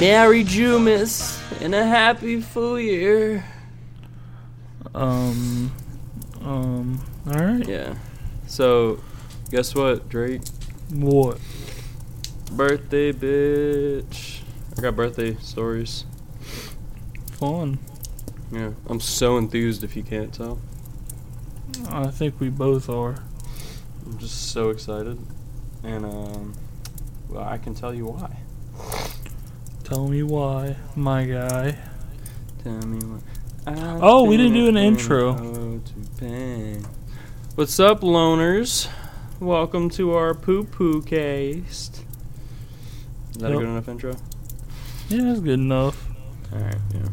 [0.00, 3.44] Merry Jumas and a happy full year.
[4.94, 5.70] Um,
[6.40, 7.68] um, alright.
[7.68, 7.96] Yeah.
[8.46, 9.00] So,
[9.50, 10.40] guess what, Drake?
[10.92, 11.38] What?
[12.52, 14.40] Birthday, bitch.
[14.76, 16.06] I got birthday stories.
[17.32, 17.78] Fun.
[18.52, 18.70] Yeah.
[18.88, 20.58] I'm so enthused if you can't tell.
[21.88, 23.16] I think we both are.
[24.04, 25.18] I'm just so excited.
[25.84, 26.54] And, um,
[27.28, 28.38] well, I can tell you why.
[29.84, 31.76] Tell me why, my guy.
[32.62, 33.22] Tell me what.
[33.66, 35.80] I've Oh, we didn't do an intro.
[36.18, 36.82] to.
[37.54, 38.88] What's up, loners?
[39.38, 42.02] Welcome to our poo poo cast.
[43.30, 44.16] Is that a good enough intro?
[45.08, 46.08] Yeah, that's good enough.
[46.52, 47.08] Alright, yeah.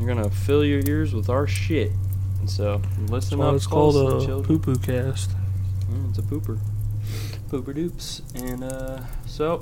[0.00, 1.92] You're gonna fill your ears with our shit.
[2.40, 4.58] And So, That's listen why up, it's called a children.
[4.58, 5.30] poo poo cast.
[5.90, 6.58] Yeah, it's a pooper.
[7.50, 8.22] Pooper doops.
[8.34, 9.60] And uh so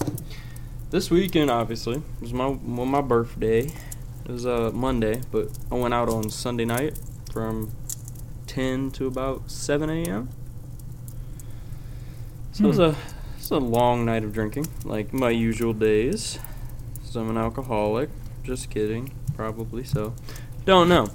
[0.91, 3.62] this weekend obviously was my well, my birthday.
[4.25, 6.98] It was uh Monday, but I went out on Sunday night
[7.33, 7.72] from
[8.47, 10.28] ten to about seven AM.
[12.53, 12.83] So it was Hmm.
[12.83, 12.94] a
[13.39, 16.39] it's a long night of drinking, like my usual days.
[17.05, 18.11] So I'm an alcoholic.
[18.48, 20.14] Just kidding, probably so.
[20.64, 21.06] Don't know.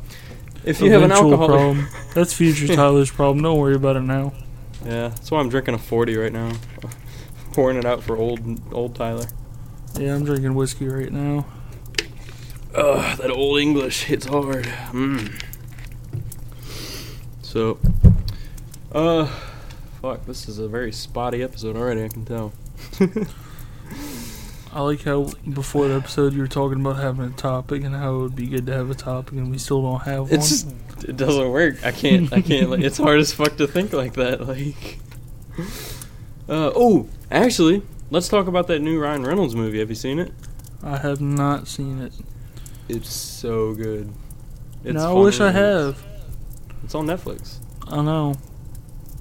[0.64, 1.88] If you have an Eventual alcohol problem.
[2.14, 3.42] That's future Tyler's problem.
[3.42, 4.34] Don't worry about it now.
[4.86, 6.52] Yeah, that's why I'm drinking a 40 right now.
[7.54, 9.26] Pouring it out for old old Tyler.
[9.98, 11.48] Yeah, I'm drinking whiskey right now.
[12.76, 14.66] Ugh, that old English hits hard.
[14.92, 15.42] Mm.
[17.42, 17.80] So,
[18.92, 19.26] uh,
[20.04, 22.54] fuck, this is a very spotty episode already, I can tell.
[24.74, 28.16] I like how before the episode you were talking about having a topic and how
[28.16, 30.40] it would be good to have a topic and we still don't have one.
[30.40, 30.74] Just,
[31.08, 31.86] it doesn't work.
[31.86, 34.98] I can't, I can't, like, it's hard as fuck to think like that, like.
[36.50, 39.78] Uh, oh, actually, let's talk about that new Ryan Reynolds movie.
[39.78, 40.34] Have you seen it?
[40.82, 42.14] I have not seen it.
[42.90, 44.12] It's so good.
[44.84, 46.04] It's now I wish I have.
[46.84, 47.60] It's on Netflix.
[47.88, 48.34] I know.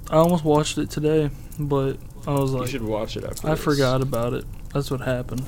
[0.09, 3.51] I almost watched it today, but I was like, you should watch it after I
[3.55, 3.63] this.
[3.63, 4.47] forgot about it.
[4.73, 5.47] That's what happened.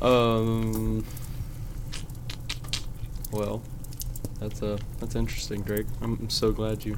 [0.00, 1.04] Um.
[3.32, 3.62] Well,
[4.40, 5.86] that's uh that's interesting, Drake.
[6.00, 6.96] I'm, so glad you,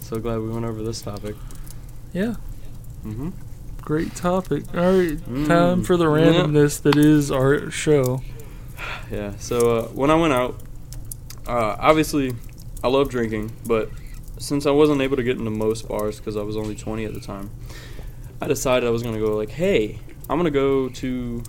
[0.00, 1.34] so glad we went over this topic.
[2.12, 2.34] Yeah,
[3.04, 3.30] Mm-hmm.
[3.80, 4.64] great topic.
[4.74, 5.48] All right, Mm.
[5.48, 6.26] time for the Yeah.
[6.32, 8.22] randomness that is our show.
[9.10, 9.32] Yeah.
[9.38, 10.56] So uh, when I went out,
[11.46, 12.34] uh, obviously,
[12.84, 13.90] I love drinking, but
[14.38, 17.14] since I wasn't able to get into most bars because I was only 20 at
[17.14, 17.50] the time,
[18.42, 21.44] I decided I was gonna go like, hey, I'm gonna go to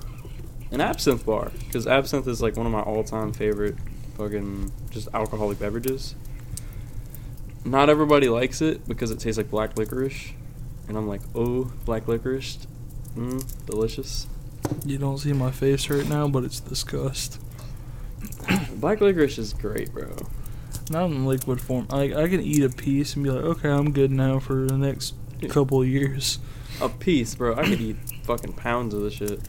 [0.69, 3.75] an absinthe bar because absinthe is like one of my all-time favorite
[4.15, 6.13] fucking just alcoholic beverages.
[7.65, 10.33] Not everybody likes it because it tastes like black licorice,
[10.87, 12.59] and I'm like, oh, black licorice,
[13.15, 14.27] mm, delicious.
[14.85, 17.41] You don't see my face right now, but it's disgust.
[18.75, 20.15] Black licorice is great, bro.
[20.91, 21.87] Not in liquid form.
[21.89, 24.77] Like I can eat a piece and be like, okay, I'm good now for the
[24.77, 25.15] next
[25.49, 26.37] couple years.
[26.81, 27.56] A piece, bro.
[27.56, 29.39] I could eat fucking pounds of this shit.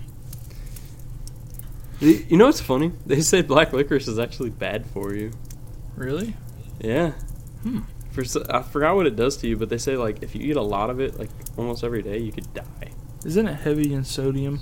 [2.00, 2.92] You know what's funny?
[3.06, 5.30] They say black licorice is actually bad for you.
[5.96, 6.34] Really?
[6.80, 7.12] Yeah.
[7.62, 7.80] Hmm.
[8.12, 10.56] For I forgot what it does to you, but they say like if you eat
[10.56, 12.90] a lot of it, like almost every day, you could die.
[13.24, 14.60] Isn't it heavy in sodium?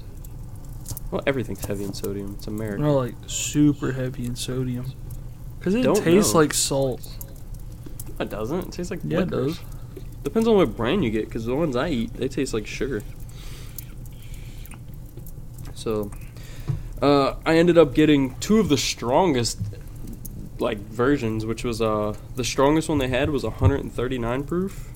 [1.11, 2.34] Well, everything's heavy in sodium.
[2.39, 2.83] It's American.
[2.84, 4.93] No, like super heavy in sodium.
[5.61, 6.41] Cause it Don't tastes know.
[6.41, 7.06] like salt.
[8.21, 8.69] It doesn't.
[8.69, 9.56] It tastes like Yeah, it licorice.
[9.59, 9.65] does.
[10.25, 13.03] Depends on what brand you get, because the ones I eat, they taste like sugar.
[15.75, 16.10] So,
[17.00, 19.59] uh, I ended up getting two of the strongest,
[20.59, 24.88] like versions, which was uh the strongest one they had was 139 proof,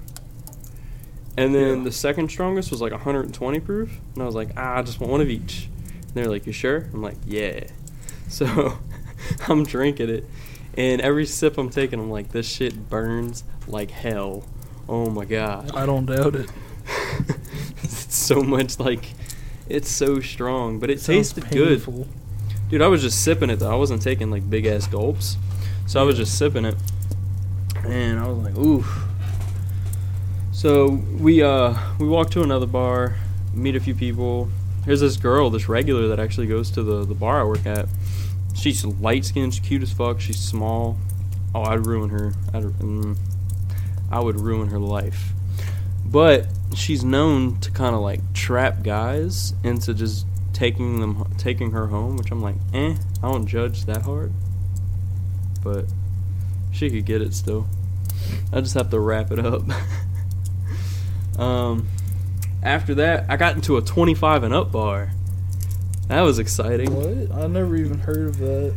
[1.37, 1.85] and then Yeah.
[1.85, 5.11] the second strongest was like 120 proof, and I was like, ah, I just want
[5.11, 5.69] one of each.
[6.03, 6.89] And they're like, you sure?
[6.93, 7.65] I'm like, yeah.
[8.29, 8.79] So,
[9.49, 10.25] I'm drinking it,
[10.77, 14.45] and every sip I'm taking, I'm like, this shit burns like hell.
[14.89, 15.75] Oh my god.
[15.75, 16.51] I don't doubt it.
[17.83, 19.05] it's so much like
[19.69, 22.07] it's so strong, but it Sounds tasted good.
[22.69, 23.73] Dude, I was just sipping it though.
[23.73, 25.37] I wasn't taking like big ass gulps.
[25.87, 26.77] So I was just sipping it.
[27.85, 28.85] And I was like, ooh.
[30.53, 33.17] So we uh we walked to another bar,
[33.55, 34.49] meet a few people.
[34.85, 37.87] Here's this girl, this regular that actually goes to the, the bar I work at.
[38.55, 40.97] She's light skinned, she's cute as fuck, she's small.
[41.55, 42.33] Oh, I'd ruin her.
[42.55, 43.17] I'd, mm,
[44.11, 45.33] I would ruin her life.
[46.05, 51.89] But she's known to kind of like trap guys into just taking them taking her
[51.89, 54.33] home, which I'm like, eh, I don't judge that hard.
[55.63, 55.87] but
[56.73, 57.67] she could get it still.
[58.53, 59.63] I just have to wrap it up.
[61.39, 61.89] um,
[62.63, 65.11] after that, I got into a 25 and up bar.
[66.09, 66.95] That was exciting.
[66.95, 67.37] What?
[67.37, 68.75] I never even heard of that.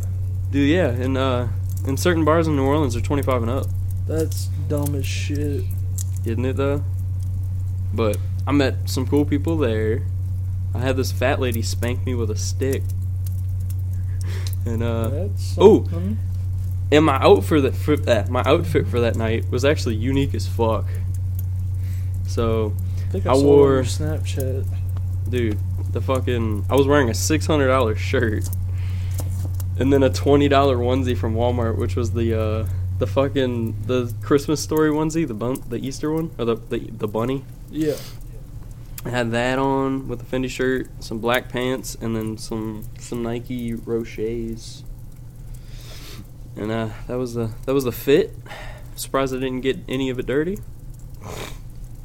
[0.51, 1.49] Dude, yeah, in uh,
[1.85, 3.67] in certain bars in New Orleans, they're 25 and up.
[4.07, 5.63] That's dumb as shit.
[6.25, 6.83] isn't it though?
[7.93, 8.17] But
[8.47, 10.03] I met some cool people there.
[10.73, 12.83] I had this fat lady spank me with a stick.
[14.65, 15.87] And uh oh.
[16.91, 20.47] and my outfit that for that my outfit for that night was actually unique as
[20.47, 20.85] fuck.
[22.27, 22.73] So,
[23.13, 24.67] I I, I wore- Snapchat.
[25.29, 25.57] dude,
[25.93, 28.49] the fucking I was wearing a $600 shirt
[29.79, 32.67] and then a $20 onesie from Walmart, which was the uh
[32.99, 37.07] the fucking the Christmas story onesie, the bun, the Easter one or the the, the
[37.07, 37.43] bunny.
[37.71, 37.95] Yeah.
[39.05, 43.23] I had that on with a Fendi shirt, some black pants, and then some some
[43.23, 44.83] Nike Roshes.
[46.57, 48.35] And uh, that was the that was the fit.
[48.95, 50.59] Surprised I didn't get any of it dirty.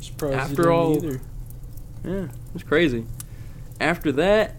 [0.01, 1.21] Surprised After all- either.
[2.05, 3.07] Yeah, it was crazy.
[3.81, 4.55] After that,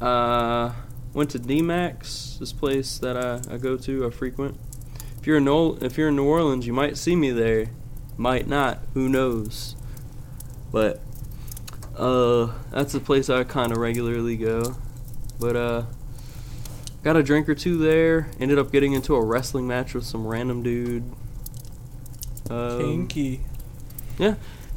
[0.00, 0.72] uh,
[1.14, 4.58] went to D-Max, this place that I, I go to, I frequent.
[5.22, 7.66] If you're in Nol- if you're in New Orleans, you might see me there,
[8.16, 9.76] might not, who knows.
[10.72, 11.00] But
[11.96, 14.74] uh, that's a place I kind of regularly go.
[15.38, 15.82] But uh,
[17.04, 18.30] got a drink or two there.
[18.40, 21.04] Ended up getting into a wrestling match with some random dude.
[22.50, 23.42] Um, Kinky.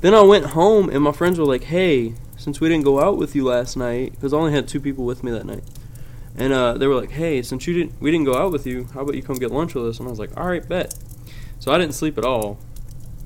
[0.02, 3.18] then I went home and my friends were like, "Hey, since we didn't go out
[3.18, 5.64] with you last night, because I only had two people with me that night,
[6.38, 8.88] and uh, they were like, "Hey, since you didn't, we didn't go out with you,
[8.94, 10.94] how about you come get lunch with us?" And I was like, "All right, bet."
[11.60, 12.60] So I didn't sleep at all,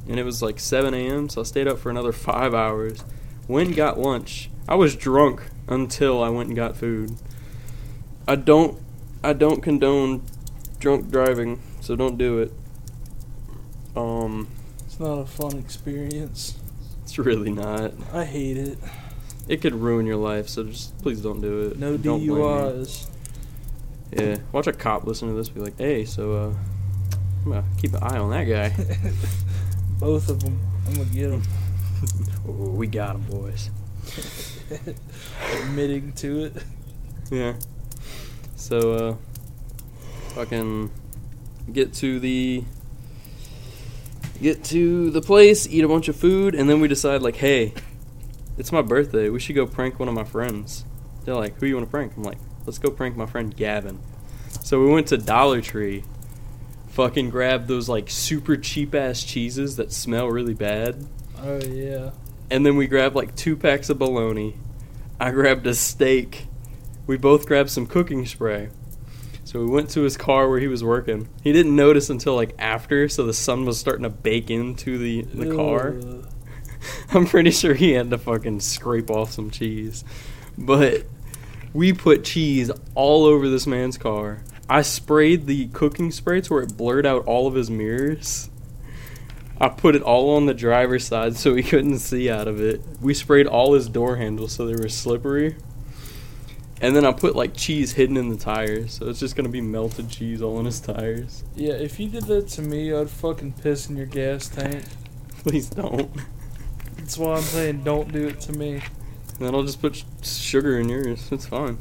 [0.07, 1.29] and it was like 7 a.m.
[1.29, 3.03] So I stayed up for another five hours.
[3.47, 4.49] Went and got lunch.
[4.67, 7.15] I was drunk until I went and got food.
[8.27, 8.79] I don't,
[9.23, 10.21] I don't condone
[10.79, 12.51] drunk driving, so don't do it.
[13.95, 14.47] Um,
[14.85, 16.59] It's not a fun experience.
[17.03, 17.91] it's really not.
[18.13, 18.77] I hate it.
[19.49, 21.79] It could ruin your life, so just please don't do it.
[21.79, 22.21] No don't.
[22.21, 23.07] DUIs.
[24.11, 26.53] Yeah, watch a cop listen to this, be like, "Hey, so uh,
[27.43, 28.69] I'm gonna keep an eye on that guy."
[29.99, 30.59] Both of them.
[30.85, 31.41] I'm gonna get them.
[32.77, 33.71] we got him, boys.
[35.63, 36.63] Admitting to it.
[37.31, 37.55] Yeah.
[38.55, 39.15] So uh,
[40.35, 40.91] fucking
[41.73, 42.63] get to the
[44.39, 47.73] get to the place, eat a bunch of food, and then we decide like, "Hey,
[48.59, 49.29] it's my birthday.
[49.29, 50.85] We should go prank one of my friends."
[51.25, 53.99] They're like, "Who you want to prank?" I'm like, "Let's go prank my friend Gavin."
[54.61, 56.03] So we went to Dollar Tree.
[56.89, 61.07] Fucking grabbed those like super cheap ass cheeses that smell really bad.
[61.41, 62.11] Oh yeah.
[62.51, 64.55] And then we grabbed like two packs of bologna.
[65.19, 66.47] I grabbed a steak.
[67.07, 68.69] We both grabbed some cooking spray.
[69.43, 71.27] So we went to his car where he was working.
[71.43, 75.23] He didn't notice until like after, so the sun was starting to bake into the,
[75.23, 75.95] the car.
[77.11, 80.03] I'm pretty sure he had to fucking scrape off some cheese.
[80.57, 81.05] But
[81.73, 84.39] we put cheese all over this man's car.
[84.69, 88.49] I sprayed the cooking spray to where it blurred out all of his mirrors.
[89.61, 92.81] I put it all on the driver's side so he couldn't see out of it.
[93.01, 95.57] We sprayed all his door handles so they were slippery.
[96.81, 99.59] And then I put like cheese hidden in the tires, so it's just gonna be
[99.59, 101.43] melted cheese all in his tires.
[101.55, 104.85] Yeah, if you did that to me, I'd fucking piss in your gas tank.
[105.43, 106.09] Please don't.
[107.09, 108.83] That's why I'm saying don't do it to me.
[109.39, 111.27] Then I'll just put sugar in yours.
[111.31, 111.79] It's fine.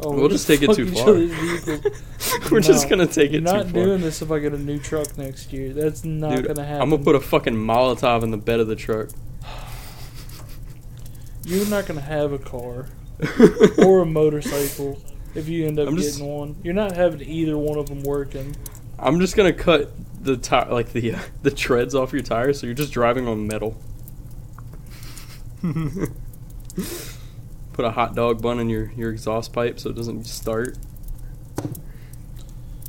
[0.00, 1.12] Oh, We'll just take it too far.
[2.50, 3.56] We're just gonna take it too far.
[3.56, 5.74] You're not doing this if I get a new truck next year.
[5.74, 6.80] That's not Dude, gonna happen.
[6.80, 9.10] I'm gonna put a fucking Molotov in the bed of the truck.
[11.44, 12.86] You're not gonna have a car
[13.84, 14.98] or a motorcycle
[15.34, 16.56] if you end up I'm just- getting one.
[16.62, 18.56] You're not having either one of them working.
[18.98, 22.66] I'm just gonna cut the tire, like the uh, the treads off your tires, so
[22.66, 23.76] you're just driving on metal.
[27.72, 30.76] Put a hot dog bun in your your exhaust pipe so it doesn't start.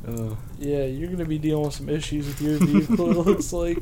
[0.06, 3.10] Uh, Yeah, you're gonna be dealing with some issues with your vehicle.
[3.10, 3.78] it looks like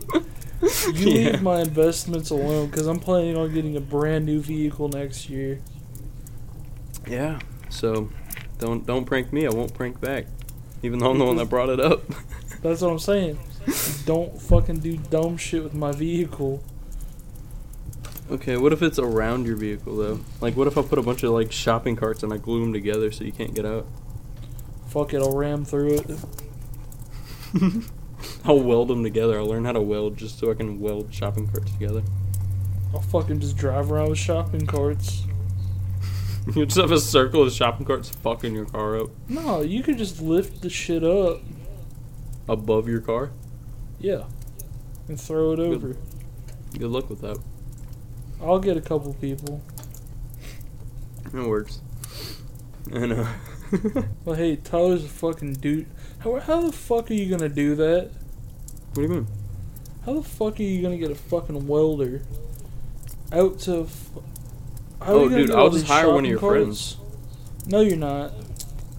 [0.95, 1.31] you Yeah.
[1.33, 5.61] leave my investments alone because I'm planning on getting a brand new vehicle next year.
[7.09, 7.39] yeah.
[7.71, 8.11] So,
[8.59, 9.47] don't don't prank me.
[9.47, 10.27] I won't prank back,
[10.83, 12.03] even though I'm the one that brought it up.
[12.63, 13.39] That's what I'm saying.
[14.05, 16.63] Don't fucking do dumb shit with my vehicle.
[18.31, 20.21] okay, what if it's around your vehicle though?
[20.41, 22.73] Like, what if I put a bunch of like shopping carts and I glue them
[22.73, 23.87] together so you can't get out?
[24.89, 26.11] Fuck it, I'll ram through it.
[28.45, 29.39] I'll weld them together.
[29.39, 32.03] I'll learn how to weld just so I can weld shopping carts together.
[32.93, 35.25] I'll fucking just drive around with shopping carts.
[36.55, 39.99] You just have a circle of shopping carts fucking your car up No, you could
[39.99, 41.43] just lift the shit up.
[42.51, 43.31] Above your car.
[43.99, 44.25] Yeah.
[45.09, 45.97] And throw it over.
[46.79, 47.39] Good luck with that.
[48.43, 49.61] I'll get a couple people.
[51.33, 51.81] It works.
[52.93, 53.27] I know.
[54.25, 55.87] Well, hey, Tyler's a fucking dude.
[56.19, 58.11] How, how the fuck are you gonna do that?
[58.89, 59.27] what do you mean?
[60.05, 62.23] How the fuck are you gonna get a fucking welder
[63.33, 63.83] out to?
[63.83, 64.11] F-
[65.01, 66.97] how are Oh, dude, I'll just hire one of your friends.
[67.69, 68.33] No, you're not.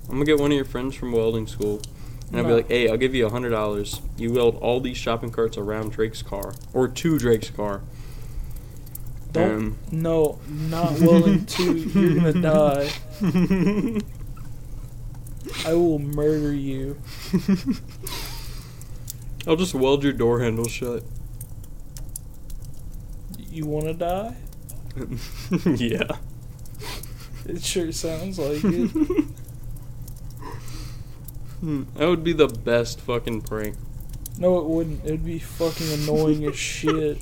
[0.08, 1.82] I'm gonna get one of your friends from welding school,
[2.32, 4.02] and I'll be like, "Hey, I'll give you a hundred dollars.
[4.18, 7.82] You weld all these shopping carts around Drake's car, or to Drake's car."
[9.34, 9.76] Don't.
[9.92, 11.74] No, not willing to.
[11.74, 12.90] You're gonna die.
[13.22, 14.00] Um,
[15.66, 16.98] I will murder you.
[19.48, 21.04] I'll just weld your door handle shut.
[23.50, 24.36] You wanna die?
[25.66, 26.18] yeah.
[27.46, 29.26] It sure sounds like it.
[31.62, 33.76] Hmm, That would be the best fucking prank.
[34.38, 35.06] No, it wouldn't.
[35.06, 37.18] It'd be fucking annoying as shit.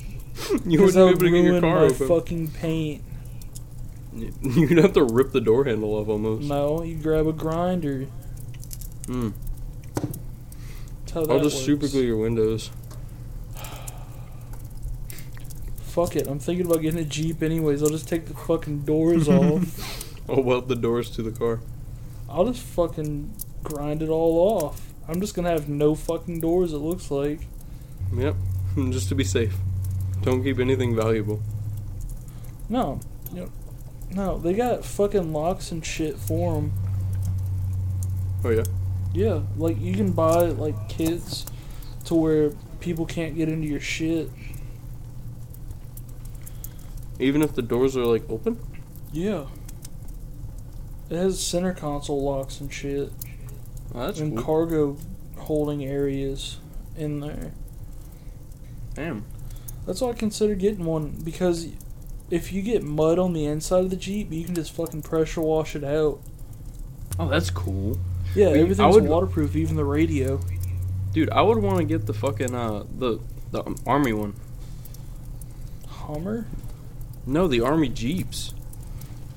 [0.66, 2.08] You wouldn't be able to get your car my open.
[2.08, 3.02] fucking paint.
[4.42, 6.48] You'd have to rip the door handle off almost.
[6.48, 8.06] No, you grab a grinder.
[9.06, 9.30] Hmm.
[9.94, 11.66] That's how that I'll just works.
[11.66, 12.70] super glue your windows.
[15.82, 16.26] Fuck it.
[16.26, 17.82] I'm thinking about getting a Jeep anyways.
[17.82, 20.18] I'll just take the fucking doors off.
[20.28, 21.60] I'll weld the doors to the car.
[22.28, 24.92] I'll just fucking grind it all off.
[25.08, 27.40] I'm just gonna have no fucking doors, it looks like.
[28.14, 28.36] Yep.
[28.90, 29.56] Just to be safe.
[30.22, 31.40] Don't keep anything valuable.
[32.68, 33.00] No.
[33.32, 33.50] Know,
[34.12, 36.72] no, they got fucking locks and shit for them.
[38.44, 38.64] Oh yeah.
[39.12, 41.46] Yeah, like you can buy like kits
[42.04, 42.50] to where
[42.80, 44.30] people can't get into your shit.
[47.18, 48.58] Even if the doors are like open.
[49.12, 49.46] Yeah.
[51.08, 53.12] It has center console locks and shit.
[53.94, 54.44] Oh, that's and cool.
[54.44, 54.96] cargo
[55.38, 56.58] holding areas
[56.96, 57.52] in there.
[58.94, 59.24] Damn.
[59.86, 61.68] That's why I consider getting one because
[62.30, 65.40] if you get mud on the inside of the Jeep, you can just fucking pressure
[65.40, 66.20] wash it out.
[67.18, 67.98] Oh, that's cool.
[68.34, 70.40] Yeah, I everything's would- waterproof, even the radio.
[71.12, 73.18] Dude, I would want to get the fucking uh the
[73.50, 74.34] the um, army one.
[75.88, 76.46] Hummer?
[77.26, 78.54] No, the army jeeps.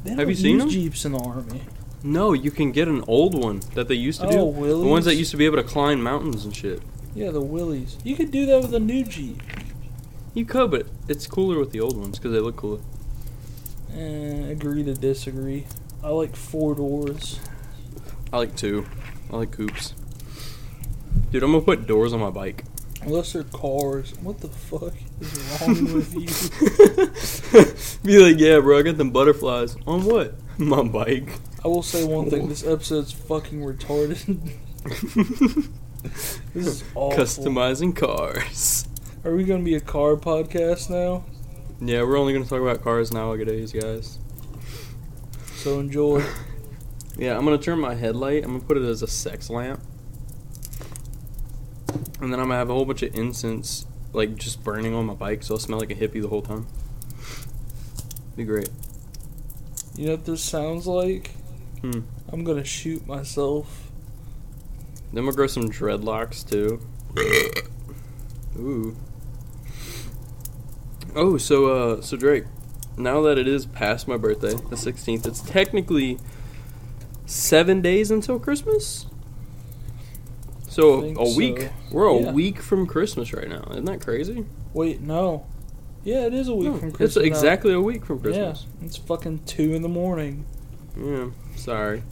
[0.03, 0.69] They Have you seen them?
[0.69, 1.62] Jeeps in the army.
[2.03, 4.38] No, you can get an old one that they used to do.
[4.38, 6.81] Oh, The ones that used to be able to climb mountains and shit.
[7.15, 7.98] Yeah, the Willys.
[8.03, 9.41] You could do that with a new Jeep.
[10.33, 12.79] You could, but it's cooler with the old ones because they look cooler.
[13.95, 15.65] Eh, agree to disagree.
[16.03, 17.39] I like four doors.
[18.33, 18.86] I like two.
[19.31, 19.93] I like coupes.
[21.31, 22.65] Dude, I'm gonna put doors on my bike.
[23.03, 24.13] Unless they're cars.
[24.22, 28.03] What the fuck is wrong with you?
[28.03, 29.75] Be like, yeah, bro, I got them butterflies.
[29.86, 30.36] On what?
[30.57, 31.29] My bike.
[31.63, 32.50] I will say one thing.
[32.50, 34.51] This episode's fucking retarded.
[36.53, 37.17] this is awful.
[37.17, 38.88] Customizing cars.
[39.24, 41.24] Are we gonna be a car podcast now?
[41.79, 44.20] Yeah, we're only gonna talk about cars nowadays, guys.
[45.55, 46.24] So enjoy.
[47.15, 48.43] Yeah, I'm gonna turn my headlight.
[48.43, 49.79] I'm gonna put it as a sex lamp,
[52.20, 55.13] and then I'm gonna have a whole bunch of incense, like just burning on my
[55.13, 56.65] bike, so I'll smell like a hippie the whole time.
[58.36, 58.70] Be great.
[59.96, 61.29] You know what this sounds like?
[61.83, 61.99] Hmm.
[62.31, 63.91] I'm gonna shoot myself.
[65.11, 66.79] Then I'm gonna grow some dreadlocks too.
[68.57, 68.95] Ooh.
[71.15, 72.45] Oh, so uh, so Drake,
[72.97, 76.17] now that it is past my birthday, the 16th, it's technically
[77.25, 79.05] seven days until Christmas.
[80.69, 81.37] So a so.
[81.37, 81.69] week.
[81.91, 82.31] We're a Yeah.
[82.31, 83.67] week from Christmas right now.
[83.71, 84.45] Isn't that crazy?
[84.73, 85.45] Wait, no.
[86.03, 87.23] Yeah, it is a week No, from it's Christmas.
[87.23, 87.27] now.
[87.27, 88.65] exactly a week from Christmas.
[88.79, 90.45] Yeah, it's fucking two in the morning.
[90.97, 92.03] Yeah, sorry.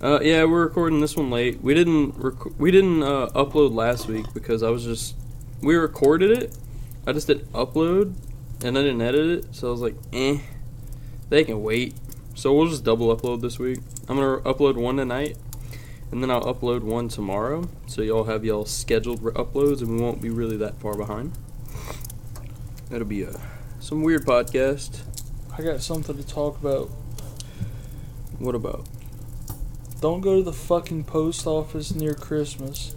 [0.00, 1.62] Uh, yeah, we're recording this one late.
[1.62, 5.16] We didn't rec- we didn't uh, upload last week because I was just
[5.62, 6.56] we recorded it.
[7.06, 8.14] I just didn't upload
[8.62, 10.38] and I didn't edit it, so I was like, eh,
[11.28, 11.94] they can wait.
[12.34, 13.78] So we'll just double upload this week.
[14.08, 15.36] I'm gonna upload one tonight,
[16.10, 17.68] and then I'll upload one tomorrow.
[17.86, 21.32] So y'all have y'all scheduled re- uploads, and we won't be really that far behind.
[22.90, 23.40] That'll be a
[23.80, 25.00] some weird podcast.
[25.56, 26.90] I got something to talk about.
[28.38, 28.86] What about?
[30.00, 32.94] Don't go to the fucking post office near Christmas.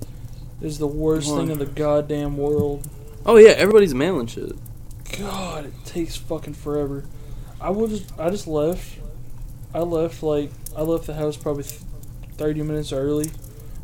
[0.61, 2.87] Is the worst thing in the goddamn world.
[3.25, 4.53] Oh yeah, everybody's mailing shit.
[5.19, 7.05] God, it takes fucking forever.
[7.61, 8.97] I was I just left.
[9.73, 11.81] I left like I left the house probably th-
[12.37, 13.29] thirty minutes early.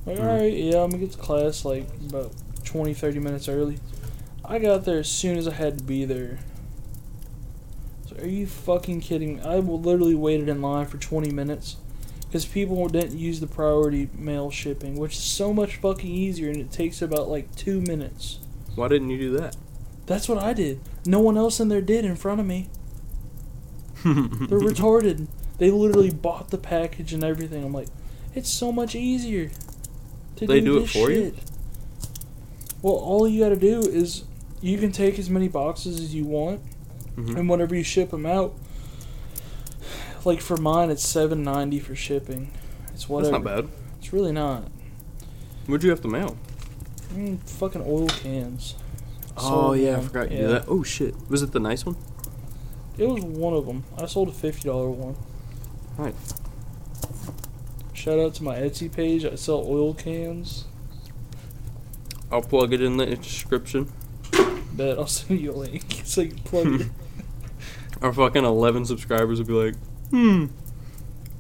[0.06, 0.20] Like, Mhm.
[0.20, 2.32] all right, yeah, I'm gonna get to class like about
[2.66, 3.78] 20, 30 minutes early.
[4.44, 6.40] I got there as soon as I had to be there.
[8.24, 9.42] Are you fucking kidding me?
[9.42, 11.76] I literally waited in line for 20 minutes
[12.22, 16.62] because people didn't use the priority mail shipping, which is so much fucking easier and
[16.62, 18.40] it takes about like two minutes.
[18.76, 19.58] Why didn't you do that?
[20.06, 20.80] That's what I did.
[21.06, 22.70] No one else in there did in front of me.
[24.06, 25.28] They're retarded.
[25.58, 27.66] They literally bought the package and everything.
[27.66, 27.90] I'm like,
[28.34, 29.52] it's so much easier.
[30.38, 31.36] To They do it this for you?
[32.82, 34.24] Well, all you got to do is
[34.62, 36.62] you can take as many boxes as you want,
[37.18, 37.38] Mhm.
[37.38, 38.54] and whenever you ship them out,
[40.26, 42.52] like for mine, it's seven ninety for shipping.
[42.94, 43.32] It's whatever.
[43.38, 43.70] That's not bad.
[44.00, 44.64] It's really not.
[45.68, 46.36] Where'd you have to mail?
[47.14, 48.76] Mm, fucking oil cans.
[49.38, 50.42] Oh Sold yeah, I forgot you Yeah.
[50.44, 50.66] did that.
[50.68, 51.96] Oh shit, was it the nice one?
[52.98, 53.84] It was one of them.
[53.98, 55.16] I sold a fifty dollar one.
[55.98, 56.16] Right.
[57.94, 59.24] Shout out to my Etsy page.
[59.26, 60.66] I sell oil cans.
[62.32, 63.92] I'll plug it in the description.
[64.74, 66.88] Bet I'll send you a link so you can plug it.
[68.04, 69.76] Our fucking eleven subscribers would be like,
[70.12, 70.46] hmm,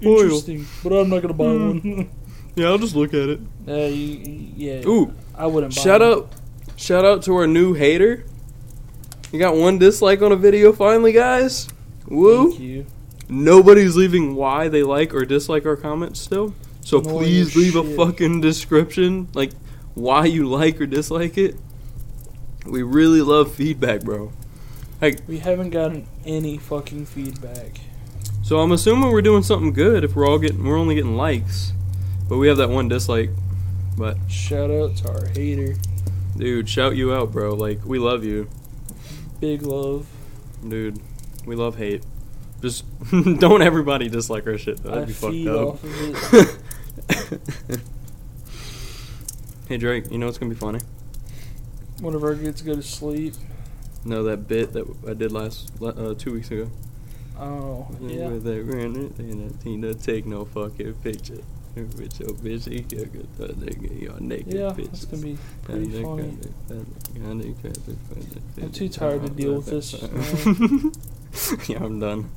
[0.05, 0.21] Oil.
[0.23, 1.67] Interesting, but I'm not gonna buy Hmm.
[1.69, 2.09] one.
[2.55, 3.39] yeah, I'll just look at it.
[3.67, 4.87] uh, you, yeah.
[4.87, 5.81] Ooh, I wouldn't buy.
[5.81, 6.09] shout one.
[6.09, 6.29] out,
[6.77, 8.23] shout out to our new hater.
[9.31, 11.67] You got one dislike on a video finally, guys.
[12.07, 12.49] Woo!
[12.51, 12.85] Thank you.
[13.29, 16.53] Nobody's leaving why they like or dislike our comments still.
[16.81, 19.51] So please as leave a fucking description, like
[19.95, 21.55] why you like or dislike it.
[22.65, 24.31] We really love feedback, bro.
[25.27, 27.81] We haven't gotten any fucking feedback.
[28.41, 31.73] So I'm assuming we're doing something good if we're all getting we're only getting likes.
[32.29, 33.29] But we have that one dislike.
[33.97, 35.75] But Shout out to our hater.
[36.37, 37.53] dude, shout you out, bro.
[37.53, 38.47] Like we love you.
[39.41, 40.07] Big love.
[40.67, 40.99] Dude.
[41.45, 42.03] We love hate.
[42.61, 44.81] Just don't everybody dislike our shit.
[44.83, 47.69] That'd I be fucked of up.
[47.69, 47.79] it.
[49.67, 50.79] hey Drake, you know what's gonna be funny?
[51.99, 53.33] Whenever I get to go to sleep.
[54.05, 56.69] No, that bit that I did last uh, two weeks ago.
[57.39, 58.27] Oh, yeah.
[58.27, 61.39] With that granite and a Tina take no fucking picture.
[61.75, 62.65] With your bitch,
[63.73, 64.89] can get your naked Yeah, pictures.
[64.91, 66.37] that's gonna be pretty funny.
[68.61, 69.93] I'm too tired to deal with this,
[71.69, 72.29] yeah, I'm done.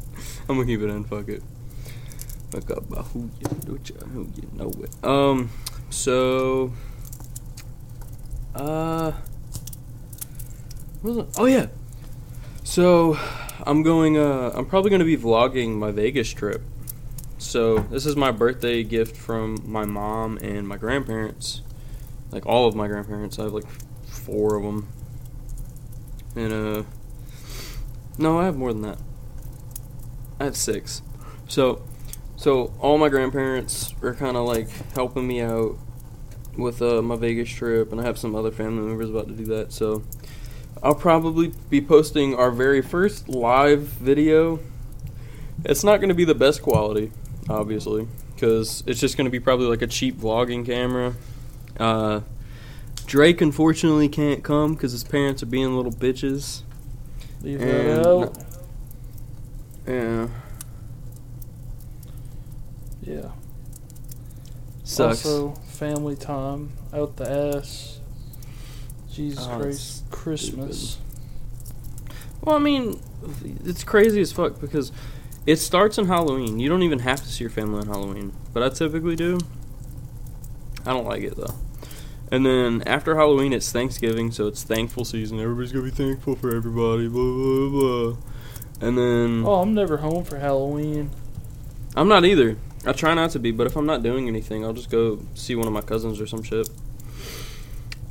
[0.49, 1.05] I'm gonna keep it in.
[1.05, 1.43] Fuck it.
[2.51, 5.05] Fuck up about who you know, ya, who you know it.
[5.05, 5.51] Um,
[5.91, 6.73] so,
[8.55, 9.36] uh, it?
[11.05, 11.67] Oh yeah.
[12.65, 13.19] So,
[13.65, 14.17] I'm going.
[14.19, 16.63] Uh, I'm probably gonna be vlogging my Vegas trip.
[17.39, 21.63] So this is my birthday gift from my mom and my grandparents,
[22.31, 23.39] like all of my grandparents.
[23.39, 23.67] I have like
[24.05, 24.89] four of them,
[26.35, 26.83] and uh,
[28.19, 28.99] no, I have more than that.
[30.41, 31.03] I have six.
[31.49, 31.83] So,
[32.37, 35.79] so all my grandparents are kind of like helping me out
[36.57, 39.45] with uh, my Vegas trip, and I have some other family members about to do
[39.47, 39.73] that.
[39.73, 40.03] So,
[40.83, 44.61] I'll probably be posting our very first live video.
[45.65, 47.11] It's not going to be the best quality,
[47.49, 51.15] obviously, because it's just going to be probably like a cheap vlogging camera.
[51.79, 52.21] Uh,
[53.07, 56.63] Drake unfortunately can't come because his parents are being little bitches.
[57.43, 58.39] Leave that out.
[59.87, 60.29] Yeah,
[63.03, 63.31] Yeah.
[64.83, 65.25] sucks.
[65.25, 67.96] Also, family time out the ass.
[69.17, 70.99] Jesus Oh, Christ, Christmas.
[72.43, 73.01] Well, I mean,
[73.65, 74.93] it's crazy as fuck because
[75.47, 76.61] it starts on Halloween.
[76.61, 79.39] You don't even have to see your family on Halloween, but I typically do.
[80.85, 81.55] I don't like it though.
[82.31, 85.41] And then after Halloween, it's Thanksgiving, so it's thankful season.
[85.41, 87.09] Everybody's gonna be thankful for everybody.
[87.09, 88.17] Blah blah blah.
[88.81, 91.11] And then Oh, I'm never home for Halloween.
[91.97, 92.57] I'm not either.
[92.85, 95.55] I try not to be, but if I'm not doing anything, I'll just go see
[95.57, 96.69] one of my cousins or some shit.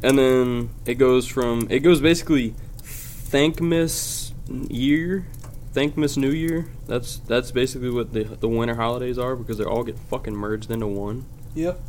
[0.03, 2.53] And then it goes from it goes basically
[2.83, 4.31] Thankmas
[4.69, 5.25] year,
[5.73, 6.67] Thankmas New Year.
[6.87, 10.69] That's that's basically what the the winter holidays are because they all get fucking merged
[10.69, 11.25] into one.
[11.55, 11.79] Yep,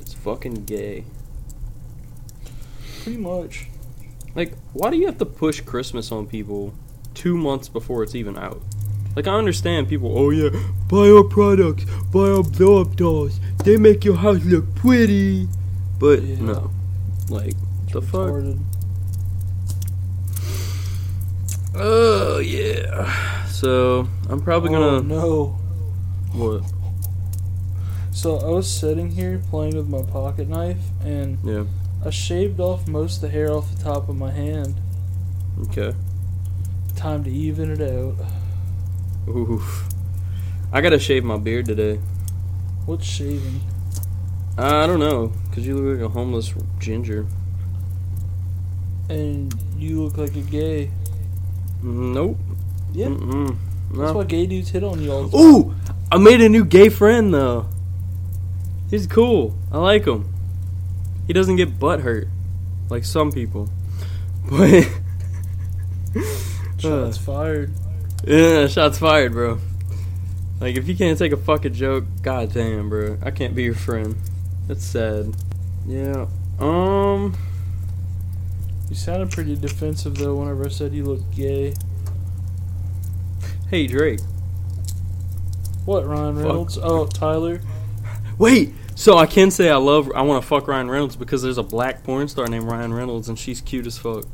[0.00, 1.04] It's fucking gay.
[3.02, 3.66] pretty much.
[4.34, 6.72] Like, why do you have to push Christmas on people
[7.14, 8.62] two months before it's even out?
[9.16, 10.48] Like, I understand people, oh yeah,
[10.88, 13.40] buy our products, buy our blow up dolls.
[13.64, 15.48] They make your house look pretty.
[15.98, 16.40] But, Yeah.
[16.40, 16.70] no.
[17.32, 17.54] Like,
[17.92, 18.44] the fuck?
[21.74, 23.46] Oh, yeah.
[23.46, 25.02] So, I'm probably Oh, gonna.
[25.08, 25.46] no.
[26.34, 26.62] What?
[28.12, 31.64] So I was sitting here playing with my pocket knife, and Yeah.
[32.04, 34.74] I shaved off most of the hair off the top of my hand.
[35.62, 35.94] Okay.
[36.96, 38.16] Time to even it out.
[39.28, 39.88] Oof.
[40.72, 41.98] I gotta shave my beard today.
[42.84, 43.60] What's shaving?
[44.62, 47.26] I don't know, because you look like a homeless ginger.
[49.08, 50.90] And you look like a gay.
[51.82, 52.38] Nope.
[52.92, 53.06] Yeah.
[53.06, 53.56] Mm-mm.
[53.94, 55.46] That's why gay dudes hit on you all the time.
[55.46, 55.74] Ooh,
[56.10, 57.66] I made a new gay friend though.
[58.88, 59.54] He's cool.
[59.70, 60.32] I like him.
[61.26, 62.28] He doesn't get butt hurt
[62.88, 63.68] like some people.
[64.50, 64.88] But
[66.78, 67.20] Shots uh.
[67.20, 67.72] fired.
[68.26, 69.58] yeah, shots fired, bro.
[70.60, 74.16] Like if you can't take a fucking joke, goddamn, bro, I can't be your friend.
[74.66, 75.34] That's sad.
[75.86, 76.26] Yeah.
[76.58, 77.36] Um.
[78.88, 81.74] You sounded pretty defensive though whenever I said you look gay.
[83.70, 84.20] Hey Drake.
[85.84, 86.44] What, Ryan Fuck.
[86.44, 86.78] Reynolds?
[86.80, 87.60] Oh, Tyler.
[88.38, 88.74] Wait.
[88.94, 90.12] So I can say I love.
[90.14, 93.28] I want to fuck Ryan Reynolds because there's a black porn star named Ryan Reynolds
[93.28, 94.24] and she's cute as fuck.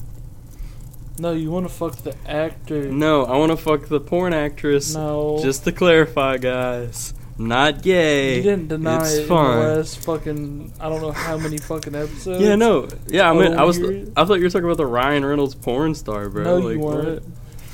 [1.20, 2.90] No, you want to fuck the actor.
[2.92, 4.94] No, I want to fuck the porn actress.
[4.94, 5.38] No.
[5.42, 8.36] Just to clarify, guys, not gay.
[8.36, 11.94] you didn't deny it's it in the last fucking I don't know how many fucking
[11.94, 12.42] episodes.
[12.42, 13.30] Yeah, no, yeah.
[13.30, 13.78] I mean, I was.
[14.16, 16.44] I thought you were talking about the Ryan Reynolds porn star, bro.
[16.44, 16.96] No, like, you what?
[17.04, 17.22] weren't.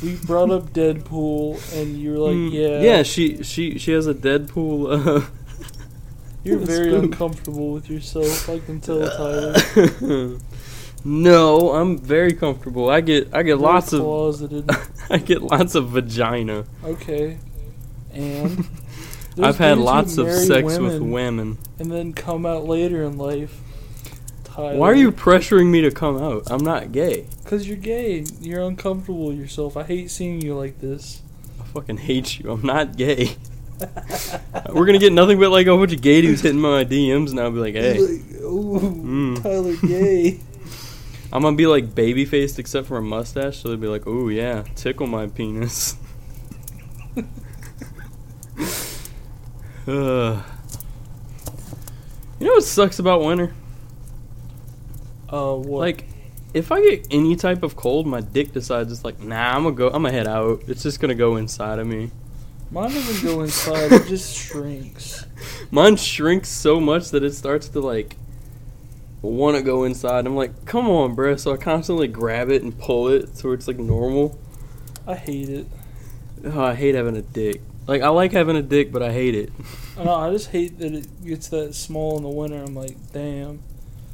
[0.03, 3.03] We brought up Deadpool, and you were like, Mm, "Yeah, yeah.
[3.03, 5.23] She she she has a Deadpool.
[5.23, 5.27] Uh,
[6.45, 7.05] you're very spoon.
[7.07, 8.49] uncomfortable with yourself.
[8.51, 9.55] I can tell, Tyler.
[11.05, 12.91] no, I'm very comfortable.
[12.91, 14.05] I get I get Very lots of.
[15.11, 16.65] I get lots of vagina.
[16.85, 17.39] Okay,
[18.13, 18.67] and
[19.43, 21.59] I've had lots of sex with women women.
[21.79, 23.61] and then come out later in life.
[24.45, 24.77] Tyler.
[24.77, 26.45] Why are you pressuring me to come out?
[26.51, 27.27] I'm not gay.
[27.43, 28.25] Because you're gay.
[28.41, 29.77] You're uncomfortable with yourself.
[29.77, 31.23] I hate seeing you like this.
[31.61, 32.53] I fucking hate you.
[32.53, 33.37] I'm not gay.
[34.73, 37.41] We're gonna get nothing but like a bunch of gay dudes hitting my DMs and
[37.41, 37.99] I'll be like, hey.
[37.99, 39.43] Like, ooh, Mm.
[39.43, 40.39] Tyler gay.
[41.33, 44.29] I'm gonna be like baby faced except for a mustache, so they'll be like, oh
[44.29, 45.97] yeah, tickle my penis.
[49.87, 50.43] Uh,
[52.39, 53.55] you know what sucks about winter?
[55.29, 55.81] Uh, what?
[55.81, 56.07] Like,
[56.55, 59.75] if I get any type of cold, my dick decides it's like, nah, I'm gonna
[59.75, 60.63] go, I'm gonna head out.
[60.69, 62.11] It's just gonna go inside of me.
[62.71, 63.93] mine doesn't go inside.
[63.93, 65.27] it just shrinks.
[65.71, 68.17] Mine shrinks so much that it starts to like
[69.23, 70.27] want to go inside.
[70.27, 71.39] I'm like, come on, bruh.
[71.39, 74.39] So I constantly grab it and pull it so it's like normal.
[75.07, 75.67] I hate it.
[76.45, 77.61] Oh, I hate having a dick.
[77.87, 79.53] Like I like having a dick, but I hate it.
[79.99, 80.15] I know.
[80.15, 82.63] I just hate that it gets that small in the winter.
[82.63, 83.61] I'm like, damn.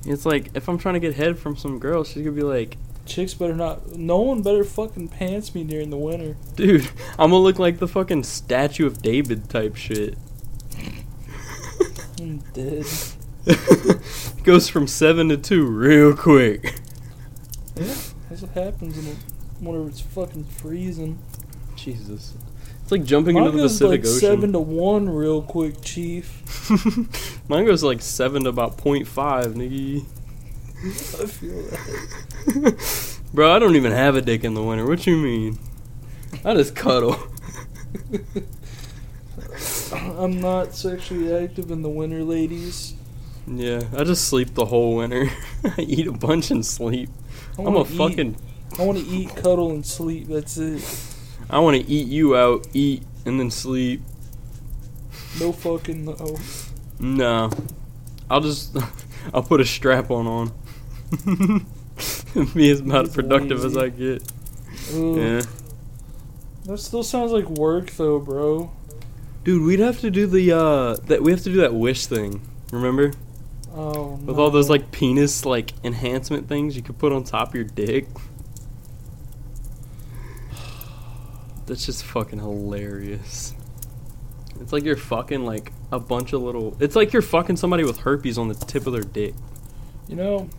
[0.05, 2.77] It's like if I'm trying to get head from some girl, she's gonna be like,
[3.07, 3.97] Chicks better not.
[3.97, 6.37] No one better fucking pants me during the winter.
[6.57, 10.17] dude, I'm gonna look like the fucking statue of David type shit.
[12.21, 12.87] I'm dead.
[14.45, 16.81] Goes from seven to two real quick.
[17.77, 17.95] Yeah,
[18.29, 18.97] that's what happens
[19.61, 21.19] whenever it's fucking freezing.
[21.77, 22.35] Jesus,
[22.91, 24.19] it's like jumping Mine into the Pacific like Ocean.
[24.19, 26.43] seven to one real quick, Chief.
[27.49, 30.05] Mine goes like seven to about 0.5, nigga.
[31.23, 33.21] I feel that.
[33.33, 34.85] Bro, I don't even have a dick in the winter.
[34.89, 35.61] What you mean?
[36.45, 37.17] I just cuddle.
[39.93, 42.95] I'm not sexually active in the winter, ladies.
[43.47, 45.31] Yeah, I just sleep the whole winter.
[45.65, 47.09] I eat a bunch and sleep.
[47.57, 48.37] I'm a eat- fucking.
[48.81, 50.27] I want to eat, cuddle, and sleep.
[50.27, 50.83] That's it.
[51.51, 54.03] I want to eat you out, eat, and then sleep.
[55.41, 56.37] No fucking no.
[56.99, 57.51] No,
[58.31, 58.77] I'll just.
[59.35, 60.53] I'll put a strap on on.
[62.55, 63.77] Be as He's productive as.
[63.77, 64.23] I get.
[64.95, 65.17] Ugh.
[65.17, 65.43] Yeah,
[66.65, 68.71] That still sounds like work, though, bro.
[69.45, 72.41] dude, we'd have to do the uh that we have to do that wish thing.
[72.73, 73.13] Remember?
[73.75, 77.55] Oh, With all those like penis like enhancement things you could put on top of
[77.55, 78.07] your dick.
[81.71, 83.55] That's just fucking hilarious.
[84.61, 86.77] It's like you're fucking like a bunch of little.
[86.81, 89.35] It's like you're fucking somebody with herpes on the tip of their dick.
[90.09, 90.51] You know,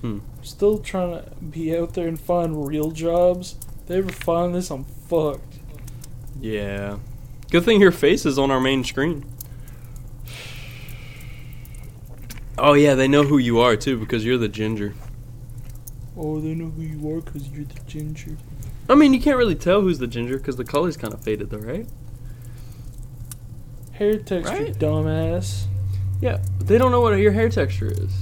[0.00, 0.18] Hmm.
[0.42, 3.54] Still trying to be out there and find real jobs.
[3.82, 5.60] If they ever find this, I'm fucked.
[6.40, 6.98] Yeah.
[7.52, 9.24] Good thing your face is on our main screen.
[12.58, 14.94] Oh yeah, they know who you are too because you're the ginger.
[16.16, 18.36] Oh, they know who you are because you're the ginger.
[18.88, 21.50] I mean, you can't really tell who's the ginger because the color's kind of faded
[21.50, 21.86] though, right?
[23.92, 24.74] Hair texture, Right.
[24.78, 25.64] dumbass.
[26.20, 28.12] Yeah, they don't know what your hair texture is.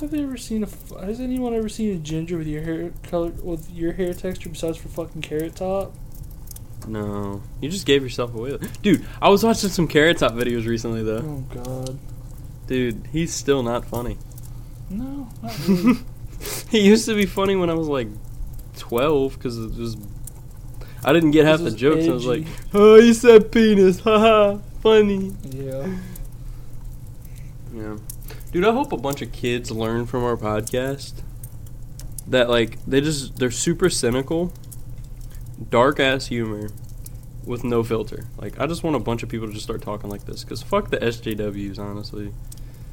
[0.00, 0.66] Have they ever seen a?
[0.66, 4.48] f- Has anyone ever seen a ginger with your hair color with your hair texture
[4.48, 5.94] besides for fucking carrot top?
[6.88, 9.04] No, you just gave yourself away, dude.
[9.20, 11.18] I was watching some Carrot Top videos recently though.
[11.18, 11.98] Oh God,
[12.66, 14.16] Dude, he's still not funny.
[14.88, 15.98] no, not really.
[16.70, 18.08] he used to be funny when I was like
[18.80, 19.96] twelve because it was.
[21.04, 22.08] I didn't get half the jokes.
[22.08, 25.86] I was like, "Oh, you said penis, haha, funny." yeah.
[27.72, 27.98] Yeah,
[28.50, 28.64] dude.
[28.66, 31.22] I hope a bunch of kids learn from our podcast.
[32.26, 34.52] That like they just they're super cynical,
[35.68, 36.70] dark ass humor
[37.44, 38.26] with no filter.
[38.36, 40.62] Like I just want a bunch of people to just start talking like this cuz
[40.62, 42.32] fuck the SJWs honestly.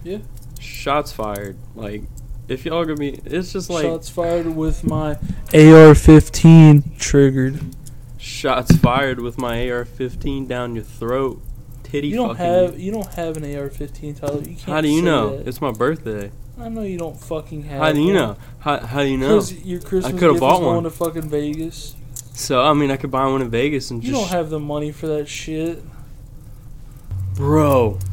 [0.03, 0.19] Yeah.
[0.59, 1.57] Shots fired.
[1.75, 2.03] Like
[2.47, 5.11] if y'all gonna be it's just like Shots fired with my
[5.53, 7.59] AR-15 triggered.
[8.17, 11.41] shots fired with my AR-15 down your throat.
[11.83, 14.39] Titty You don't fucking have you don't have an AR-15, Tyler.
[14.39, 14.61] You can't.
[14.61, 15.37] How do you know?
[15.37, 15.47] that.
[15.47, 16.31] It's my birthday.
[16.59, 17.79] I know you don't fucking have.
[17.79, 18.15] How do you one.
[18.15, 18.37] know?
[18.59, 19.35] How, how do you know?
[19.35, 20.83] Because your Christmas coulda gift bought is going one.
[20.83, 21.95] to fucking Vegas.
[22.33, 24.59] So I mean, I could buy one in Vegas and You just don't have the
[24.59, 25.83] money for that shit.
[27.35, 27.99] bro.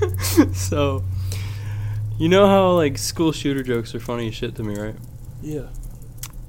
[0.52, 1.04] so,
[2.20, 4.94] you know how like school shooter jokes are funny as shit to me, right?
[5.40, 5.68] Yeah.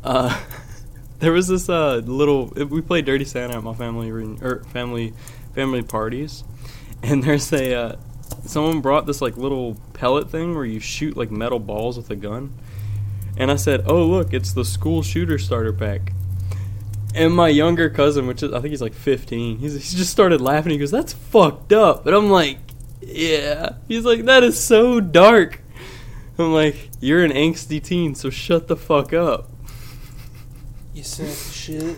[0.04, 0.38] Uh,
[1.20, 5.14] there was this uh little we played Dirty Santa at my family re- or family
[5.56, 6.44] family parties,
[7.02, 7.96] and there's a uh,
[8.44, 12.18] someone brought this like little pellet thing where you shoot like metal balls with a
[12.18, 12.54] gun,
[13.38, 16.12] and I said, "Oh look, it's the school shooter starter pack."
[17.16, 20.42] And my younger cousin, which is I think he's like 15, he's, he just started
[20.42, 20.74] laughing.
[20.74, 22.58] He goes, "That's fucked up," but I'm like,
[23.02, 25.62] "Yeah." He's like, "That is so dark."
[26.38, 29.50] I'm like, "You're an angsty teen, so shut the fuck up."
[30.94, 31.98] You of shit.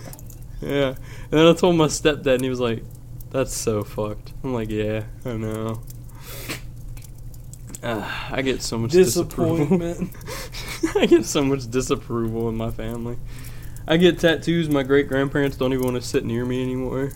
[0.62, 0.90] Yeah.
[0.90, 2.84] And then I told my stepdad, and he was like,
[3.32, 5.82] "That's so fucked." I'm like, "Yeah, I know."
[7.84, 9.58] Ah, I get so much disapproval.
[9.58, 10.16] Disappointment.
[10.96, 13.18] I get so much disapproval in my family.
[13.86, 14.70] I get tattoos.
[14.70, 17.12] My great grandparents don't even want to sit near me anymore.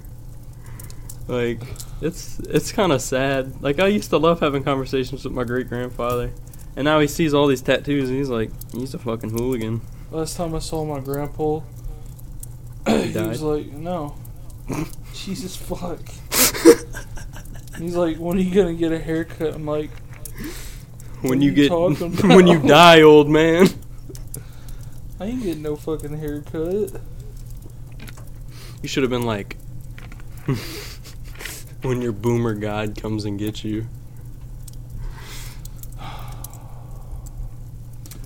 [1.27, 1.61] Like,
[2.01, 3.61] it's it's kind of sad.
[3.61, 6.31] Like, I used to love having conversations with my great grandfather,
[6.75, 9.81] and now he sees all these tattoos, and he's like, he's a fucking hooligan.
[10.11, 11.61] Last time I saw my grandpa,
[12.87, 14.15] He he was like, "No,
[15.13, 15.99] Jesus fuck."
[17.77, 19.91] He's like, "When are you gonna get a haircut?" I'm like,
[21.21, 21.71] when you you get
[22.23, 23.67] when you die, old man.
[25.19, 27.01] "I ain't getting no fucking haircut."
[28.81, 29.57] You should have been like,
[31.87, 33.87] when your boomer god comes and gets you.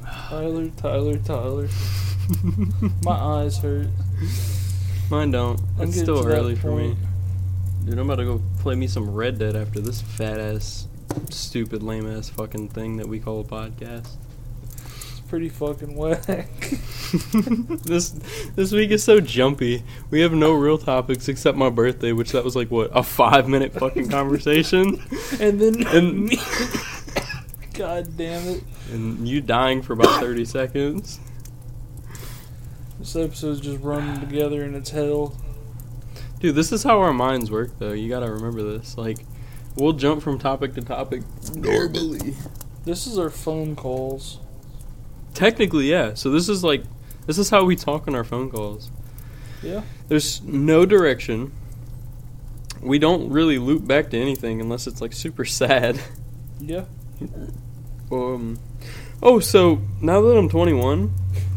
[0.04, 1.70] Tyler, Tyler, Tyler.
[3.04, 3.88] My eyes hurt.
[5.10, 5.60] Mine don't.
[5.78, 6.96] I'm It's still early for me.
[7.86, 10.88] Dude, I'm about to go play me some Red Dead after this fat ass,
[11.30, 14.08] stupid, lame ass fucking thing that we call a podcast.
[15.32, 16.28] Pretty fucking whack.
[17.86, 18.10] this
[18.58, 19.82] this week is so jumpy.
[20.10, 23.48] We have no real topics except my birthday, which that was like what a five
[23.48, 25.02] minute fucking conversation,
[25.40, 26.38] and then And- me.
[27.76, 28.64] God damn it!
[28.92, 31.22] and you dying for about thirty seconds.
[33.00, 35.38] This episode's just running together and it's hell.
[36.42, 37.94] Dude, this is how our minds work, though.
[37.94, 38.98] You gotta remember this.
[38.98, 39.20] Like,
[39.78, 41.22] we'll jump from topic to topic
[41.56, 42.36] normally.
[42.84, 44.40] This is our phone calls.
[45.42, 46.14] Technically, yeah.
[46.14, 46.84] So this is like,
[47.26, 48.92] this is how we talk on our phone calls.
[49.64, 49.82] Yeah.
[50.08, 51.52] There's no direction.
[52.80, 56.00] We don't really loop back to anything unless it's like super sad.
[56.60, 56.86] Yeah.
[58.12, 58.60] Um.
[59.24, 61.12] Oh, so now that I'm 21,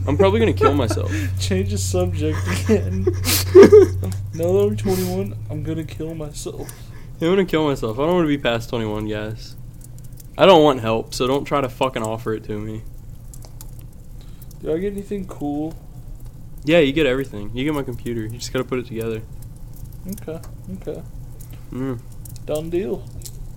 [0.09, 1.13] I'm probably gonna kill myself.
[1.39, 3.05] Change the subject again.
[4.33, 6.71] now that I'm 21, I'm gonna kill myself.
[7.21, 7.99] I'm gonna kill myself.
[7.99, 9.57] I don't want to be past 21, guys.
[10.39, 12.81] I don't want help, so don't try to fucking offer it to me.
[14.65, 15.75] Do I get anything cool?
[16.65, 17.51] Yeah, you get everything.
[17.55, 18.23] You get my computer.
[18.23, 19.21] You just gotta put it together.
[20.23, 20.41] Okay.
[20.77, 21.03] Okay.
[21.71, 22.01] Mm.
[22.47, 23.07] Done deal.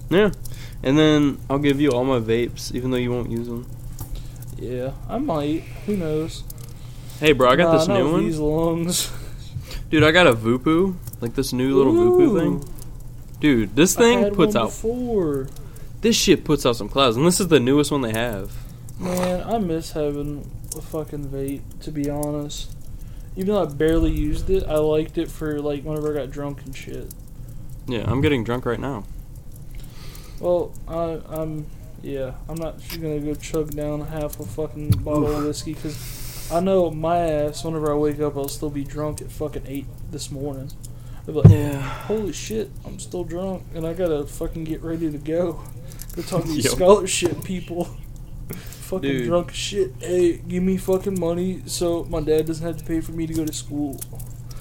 [0.10, 0.32] Yeah.
[0.84, 3.66] And then I'll give you all my vapes, even though you won't use them.
[4.58, 5.62] Yeah, I might.
[5.86, 6.44] Who knows?
[7.22, 8.26] Hey, bro, I got Nah, this new one.
[8.26, 9.10] These lungs.
[9.90, 12.74] Dude, I got a VooPoo, like this new little VooPoo thing.
[13.40, 14.66] Dude, this thing puts out.
[14.66, 15.48] before.
[16.02, 18.52] This shit puts out some clouds, and this is the newest one they have.
[19.00, 21.62] Man, I miss having a fucking vape.
[21.82, 22.72] To be honest,
[23.36, 26.64] even though I barely used it, I liked it for like whenever I got drunk
[26.66, 27.14] and shit.
[27.88, 29.06] Yeah, I'm getting drunk right now.
[30.40, 31.66] Well, I, I'm
[32.04, 36.60] yeah, I'm not gonna go chug down half a fucking bottle of whiskey because I
[36.60, 37.64] know my ass.
[37.64, 40.72] Whenever I wake up, I'll still be drunk at fucking eight this morning.
[41.28, 41.80] I'll be like, Yeah.
[41.82, 45.64] holy shit, I'm still drunk and I gotta fucking get ready to go.
[46.16, 47.88] Go talk to these scholarship people.
[48.56, 49.28] Fucking Dude.
[49.28, 49.92] drunk as shit.
[50.00, 53.34] Hey, give me fucking money so my dad doesn't have to pay for me to
[53.34, 54.00] go to school.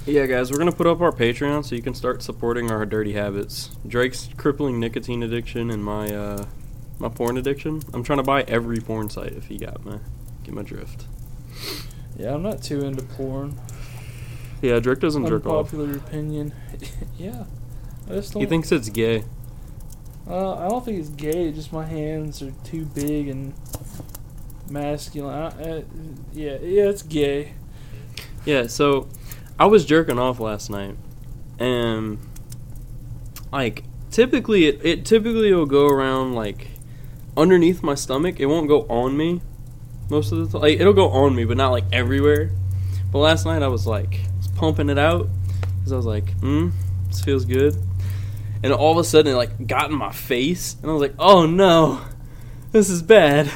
[0.07, 3.13] Yeah, guys, we're gonna put up our Patreon so you can start supporting our dirty
[3.13, 3.71] habits.
[3.87, 6.45] Drake's crippling nicotine addiction and my uh,
[6.99, 7.83] my porn addiction.
[7.93, 9.99] I'm trying to buy every porn site if you got my
[10.47, 11.07] Get my drift.
[12.17, 13.59] Yeah, I'm not too into porn.
[14.63, 15.73] Yeah, Drake doesn't jerk off.
[15.73, 16.55] Unpopular opinion.
[17.19, 17.47] yeah.
[18.09, 19.25] I just don't He thinks it's gay.
[20.29, 21.53] Uh, I don't think it's gay.
[21.53, 23.55] Just my hands are too big and
[24.69, 25.35] masculine.
[25.35, 25.85] I,
[26.33, 27.53] yeah, yeah, it's gay.
[28.45, 29.09] Yeah, so
[29.59, 30.97] I was jerking off last night,
[31.59, 32.19] and
[33.53, 36.69] like typically it, it typically will go around like
[37.37, 38.41] underneath my stomach.
[38.41, 39.43] It won't go on me
[40.11, 40.63] most of the time.
[40.63, 42.51] Like it'll go on me, but not like everywhere.
[43.13, 45.29] But last night I was like was pumping it out
[45.79, 46.71] because I was like, hmm,
[47.09, 47.77] this feels good.
[48.63, 51.15] And all of a sudden it like got in my face, and I was like,
[51.19, 52.01] oh no,
[52.73, 53.51] this is bad.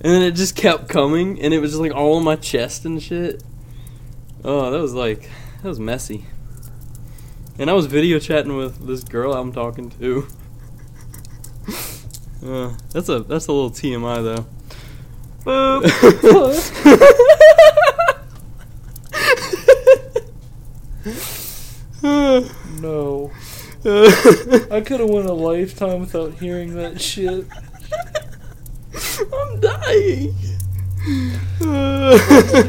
[0.00, 2.84] And then it just kept coming, and it was just like all on my chest
[2.84, 3.42] and shit.
[4.44, 5.30] Oh, that was like
[5.62, 6.26] that was messy.
[7.58, 10.26] And I was video chatting with this girl I'm talking to.
[12.44, 14.44] Uh, that's a that's a little TMI though.
[22.82, 23.30] No.
[24.70, 27.46] I could have went a lifetime without hearing that shit.
[29.32, 30.34] I'm dying.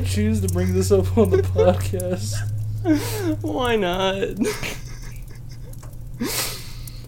[0.06, 2.34] Choose to bring this up on the podcast.
[3.42, 4.36] Why not?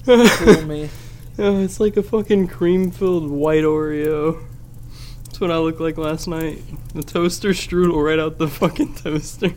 [0.06, 0.90] Kill me.
[1.40, 4.44] Oh, it's like a fucking cream filled white Oreo.
[5.26, 6.64] That's what I looked like last night.
[6.96, 9.52] The toaster strudel right out the fucking toaster.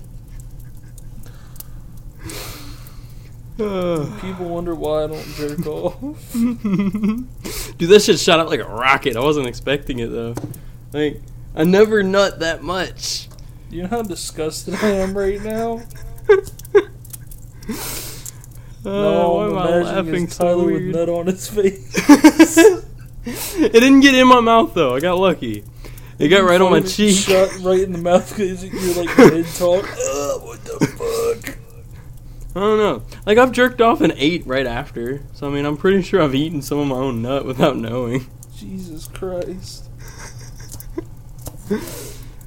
[4.21, 6.01] People wonder why I don't jerk off.
[6.33, 9.17] Dude, that shit shot out like a rocket.
[9.17, 10.35] I wasn't expecting it though.
[10.93, 11.21] Like,
[11.55, 13.29] I never nut that much.
[13.71, 15.83] You know how disgusted I am right now?
[18.83, 22.57] Oh, why I'm imagining laughing it's so Tyler with nut on his face.
[22.57, 24.95] it didn't get in my mouth though.
[24.97, 25.65] I got lucky.
[26.19, 27.15] It got right on my Fucking cheek.
[27.17, 29.85] Shot right in the mouth because you're like mid talk.
[29.85, 31.59] Ugh, what the fuck?
[32.55, 33.03] I don't know.
[33.27, 35.23] Like I've jerked off and ate right after.
[35.35, 38.27] So I mean, I'm pretty sure I've eaten some of my own nut without knowing.
[38.57, 39.89] Jesus Christ.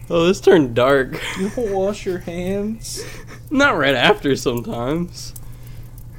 [0.09, 1.19] Oh, this turned dark.
[1.39, 3.01] You don't wash your hands?
[3.49, 5.33] Not right after sometimes.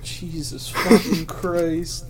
[0.03, 2.07] Jesus fucking Christ.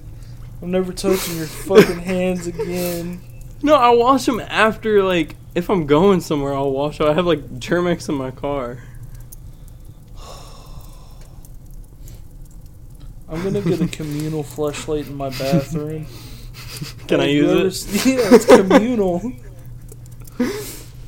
[0.63, 3.21] I'm never touching your fucking hands again.
[3.63, 7.01] No, I wash them after like if I'm going somewhere, I'll wash.
[7.01, 8.79] I have like Germ-X in my car.
[13.35, 16.07] I'm gonna get a communal flashlight in my bathroom.
[17.09, 18.07] Can I use it?
[18.07, 19.33] Yeah, it's communal.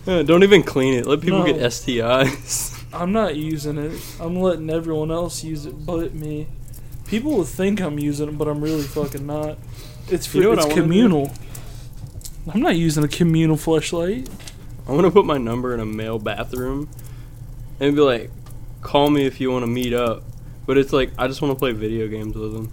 [0.06, 1.04] Uh, don't even clean it.
[1.04, 1.46] Let people No.
[1.46, 2.80] get STIs.
[2.92, 4.00] I'm not using it.
[4.20, 6.46] I'm letting everyone else use it but me.
[7.08, 9.58] People will think I'm using it, but I'm really fucking not.
[10.08, 10.82] It's for You know what it's wanna do?
[10.82, 11.32] communal.
[12.54, 14.28] I'm not using a communal flashlight.
[14.86, 16.88] I want to put my number in a male bathroom
[17.80, 18.30] and be like,
[18.82, 20.22] call me if you want to meet up.
[20.66, 22.72] But it's like I just want to play video games with them.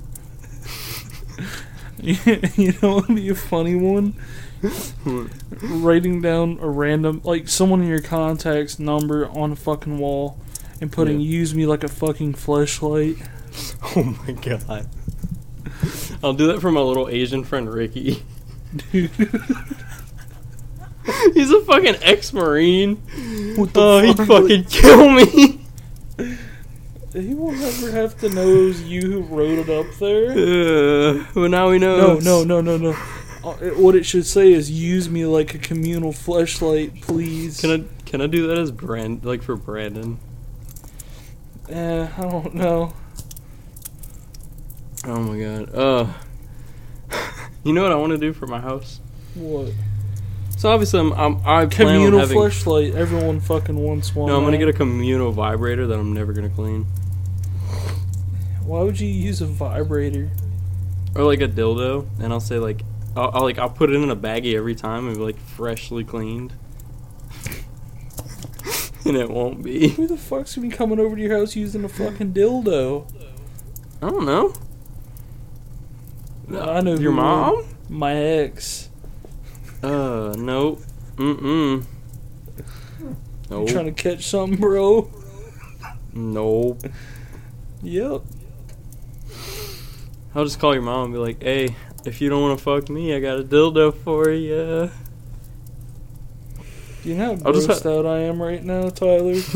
[2.58, 4.16] you know what would be a funny one?
[5.62, 10.40] Writing down a random like someone in your contacts number on a fucking wall
[10.82, 11.28] and putting Yeah.
[11.28, 13.18] use me like a fucking flashlight.
[13.96, 14.88] oh my god.
[16.24, 18.24] I'll do that for my little Asian friend Ricky.
[18.92, 19.12] Dude.
[21.34, 22.96] He's a fucking ex-marine.
[23.58, 25.60] What the Oh, he'd fucking kill me.
[27.14, 30.32] He will never have to know it was you who wrote it up there.
[30.32, 32.26] Uh, well, now he No, knows.
[32.26, 32.96] no, no, no, no.
[33.44, 37.60] Uh, it- what it should say is use me like a communal flashlight, please.
[37.62, 40.18] Can I can I do that as brand like for Brandon?
[41.70, 42.94] Eh, I don't know.
[45.06, 45.76] Oh my god.
[45.76, 46.08] Uh,
[47.64, 49.00] you know what I want to do for my house?
[49.36, 49.72] What?
[50.58, 52.38] So obviously I'm, I'm I plan on Communal having.
[52.38, 52.96] flashlight.
[52.96, 54.30] Everyone fucking wants one.
[54.30, 56.86] No, I'm gonna get a communal vibrator that I'm never gonna clean,
[58.66, 60.30] Why would you use a vibrator?
[61.16, 62.82] or like a dildo, and I'll say like,
[63.16, 66.04] I'll, I'll like I'll put it in a baggie every time and be like freshly
[66.04, 66.54] cleaned,
[69.06, 69.90] and it won't be.
[69.90, 73.06] Who the fuck's gonna be coming over to your house using a fucking dildo?
[74.02, 74.54] I don't know.
[76.60, 77.66] I know your who mom.
[77.90, 78.90] My ex.
[79.84, 80.82] Uh, nope.
[81.18, 81.84] Mm-mm.
[83.00, 83.16] You
[83.50, 83.68] Nope.
[83.70, 85.12] trying to catch something, bro?
[86.14, 86.82] Nope.
[87.84, 88.22] Yep.
[90.34, 91.76] I'll just call your mom and be like, hey,
[92.06, 94.90] if you don't want to fuck me, I got a dildo for you.
[97.04, 99.34] Do you know how I'll grossed ha- out I am right now, Tyler?
[99.34, 99.54] this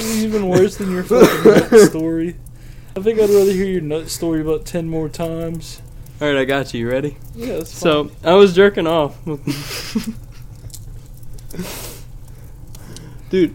[0.00, 2.36] is even worse than your fucking nut story.
[2.96, 5.82] I think I'd rather hear your nut story about ten more times.
[6.20, 6.80] Alright, I got you.
[6.80, 7.18] You ready?
[7.34, 8.10] Yeah, that's So.
[8.24, 9.18] I was jerking off.
[13.28, 13.54] Dude,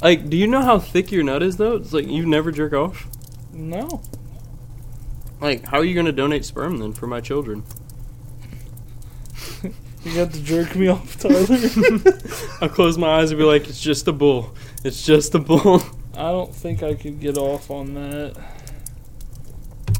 [0.00, 1.74] like, do you know how thick your nut is, though?
[1.76, 3.08] It's like, you never jerk off?
[3.54, 4.02] No.
[5.40, 7.64] Like, how are you going to donate sperm then for my children?
[10.04, 11.46] You got to jerk me off, Tyler.
[12.60, 14.54] I'll close my eyes and be like, it's just a bull.
[14.84, 15.80] It's just a bull.
[16.14, 18.36] I don't think I could get off on that.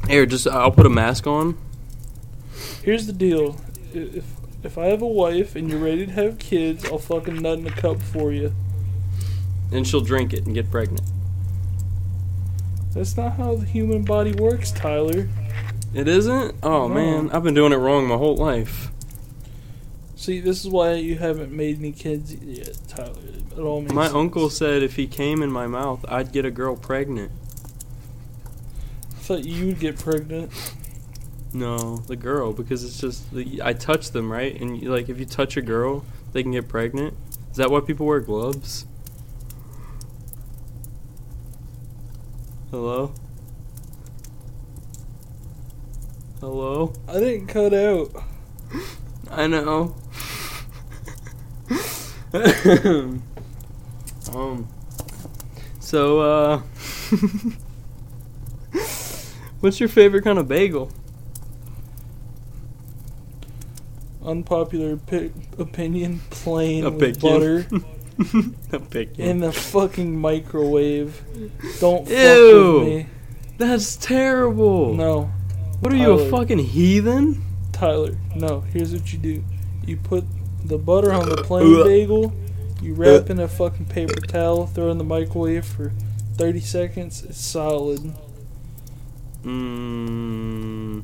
[0.07, 1.57] Here, just I'll put a mask on.
[2.83, 3.59] Here's the deal:
[3.95, 4.25] if
[4.61, 7.65] if I have a wife and you're ready to have kids, I'll fucking nut in
[7.65, 8.53] a cup for you.
[9.71, 11.01] and she'll drink it and get pregnant.
[12.95, 15.27] That's not how the human body works, Tyler.
[15.93, 16.55] It isn't?
[16.63, 16.93] Oh No.
[16.93, 18.89] man, I've been doing it wrong my whole life.
[20.15, 23.11] See, this is why you haven't made any kids yet, Tyler.
[23.55, 24.15] It all makes My sense.
[24.15, 27.31] uncle said if he came in my mouth, I'd get a girl pregnant.
[29.11, 30.51] I thought you would get pregnant.
[31.53, 35.19] No, the girl, because it's just the, I touch them right, and you, like if
[35.19, 37.13] you touch a girl, they can get pregnant.
[37.51, 38.85] Is that why people wear gloves?
[42.75, 43.13] Hello.
[46.41, 46.91] Hello.
[47.07, 48.11] I didn't cut out.
[49.31, 49.95] I know.
[54.33, 54.67] um.
[55.79, 56.57] So, uh.
[59.61, 60.91] what's your favorite kind of bagel?
[64.21, 67.21] Unpopular pi- opinion: plain A with bacon.
[67.21, 67.65] butter
[68.71, 71.21] A in the fucking microwave.
[71.79, 72.79] Don't fuck Ew.
[72.79, 73.07] with me.
[73.57, 74.93] That's terrible.
[74.93, 75.29] No,
[75.79, 77.43] What are you, a fucking heathen?
[77.71, 78.17] Tyler.
[78.35, 78.61] No.
[78.61, 79.43] Here's what you do:
[79.85, 80.23] you put
[80.63, 82.33] the butter on the plain bagel.
[82.81, 85.91] You wrap in a fucking paper towel, throw in the microwave for
[86.35, 87.23] 30 seconds.
[87.23, 88.13] It's solid.
[89.43, 91.03] Mmm.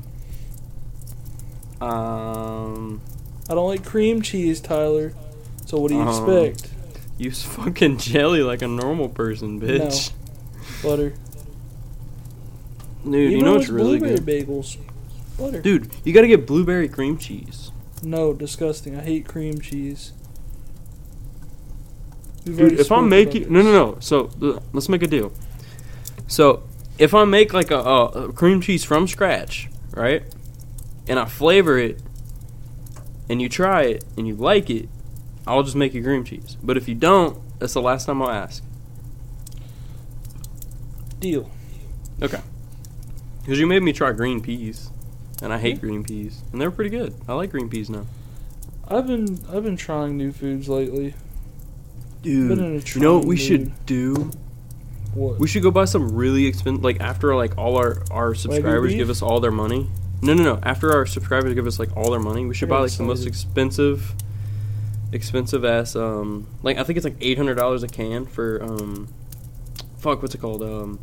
[1.80, 3.00] Um.
[3.48, 5.12] I don't like cream cheese, Tyler.
[5.66, 6.72] So what do you Um, expect?
[7.22, 10.10] Use fucking jelly like a normal person, bitch.
[10.82, 11.14] Butter.
[13.04, 14.46] Dude, Even you know what's with really blueberry good?
[14.48, 14.76] bagels.
[15.38, 15.60] Butter.
[15.60, 17.70] Dude, you gotta get blueberry cream cheese.
[18.02, 18.96] No, disgusting.
[18.96, 20.12] I hate cream cheese.
[22.44, 24.28] We've Dude, if I'm making no no no, so
[24.72, 25.32] let's make a deal.
[26.26, 26.64] So
[26.98, 30.24] if I make like a, a cream cheese from scratch, right,
[31.06, 32.02] and I flavor it,
[33.28, 34.88] and you try it and you like it,
[35.46, 36.56] I'll just make you cream cheese.
[36.62, 38.62] But if you don't, that's the last time I'll ask.
[41.20, 41.50] Deal.
[42.20, 42.40] Okay.
[43.40, 44.90] Because you made me try green peas,
[45.42, 47.14] and I hate green peas, and they're pretty good.
[47.28, 48.06] I like green peas now.
[48.88, 51.14] I've been I've been trying new foods lately.
[52.22, 53.40] Dude, Been in a you know what we mood.
[53.40, 54.30] should do?
[55.14, 55.38] What?
[55.40, 56.84] We should go buy some really expensive.
[56.84, 59.88] Like after like all our our subscribers give us all their money.
[60.22, 60.60] No, no, no.
[60.62, 63.26] After our subscribers give us like all their money, we should buy like the most
[63.26, 64.14] expensive,
[65.12, 65.94] expensive ass.
[65.94, 69.08] Um, like I think it's like eight hundred dollars a can for um,
[69.98, 70.62] fuck, what's it called?
[70.62, 70.98] Um,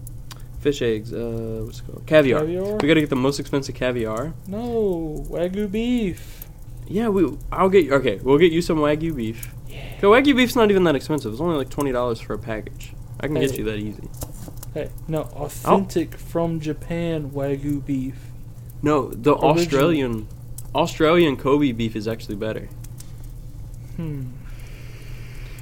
[0.59, 1.13] fish eggs.
[1.13, 2.05] Uh, what's it called?
[2.05, 2.41] Caviar.
[2.41, 2.77] Caviar?
[2.77, 4.33] We gotta get the most expensive caviar.
[4.47, 6.45] No, wagyu beef.
[6.87, 7.37] Yeah, we.
[7.51, 7.85] I'll get.
[7.85, 7.93] You.
[7.95, 9.53] Okay, we'll get you some wagyu beef.
[9.67, 10.01] Yeah.
[10.01, 11.31] Wagyu beef's not even that expensive.
[11.31, 12.93] It's only like twenty dollars for a package.
[13.19, 14.07] I can get you that easy.
[14.73, 18.15] Hey, no, authentic from Japan wagyu beef.
[18.81, 19.51] No, the Original.
[19.51, 20.27] Australian
[20.73, 22.69] Australian Kobe beef is actually better.
[23.99, 24.27] Hmm.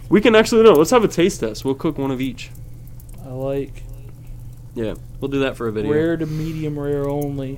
[0.10, 0.74] We can actually no.
[0.74, 1.66] Let's have a taste test.
[1.66, 2.52] We'll cook one of each.
[3.26, 3.82] I like
[4.76, 5.92] Yeah, we'll do that for a video.
[5.92, 7.58] rare to medium rare only.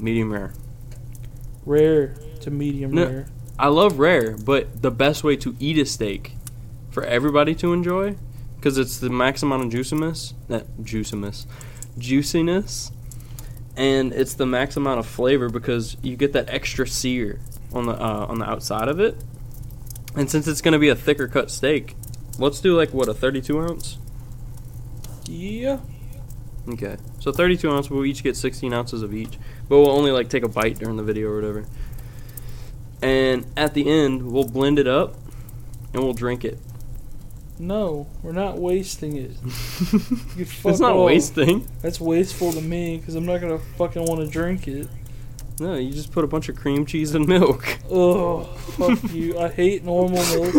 [0.00, 0.54] Medium rare.
[1.64, 3.06] Rare to medium No.
[3.06, 3.26] rare.
[3.60, 6.32] I love rare, but the best way to eat a steak
[6.90, 8.16] for everybody to enjoy,
[8.56, 11.46] because it's the max amount of juiciness, that juiciness,
[11.96, 12.90] juiciness,
[13.76, 17.38] and it's the max amount of flavor because you get that extra sear
[17.72, 19.16] on the uh, on the outside of it.
[20.14, 21.94] And since it's gonna be a thicker cut steak,
[22.38, 23.98] let's do like what a 32 ounce.
[25.26, 25.80] Yeah.
[26.68, 27.90] Okay, so 32 ounce.
[27.90, 29.38] We'll each get 16 ounces of each,
[29.68, 31.66] but we'll only like take a bite during the video or whatever.
[33.00, 35.14] And at the end, we'll blend it up,
[35.94, 36.58] and we'll drink it.
[37.60, 39.32] No, we're not wasting it.
[40.38, 41.06] It's not off.
[41.06, 41.66] wasting.
[41.82, 44.88] That's wasteful to me because I'm not gonna fucking want to drink it.
[45.60, 47.78] No, you just put a bunch of cream cheese and milk.
[47.90, 49.38] Oh, fuck you.
[49.38, 50.54] I hate normal milk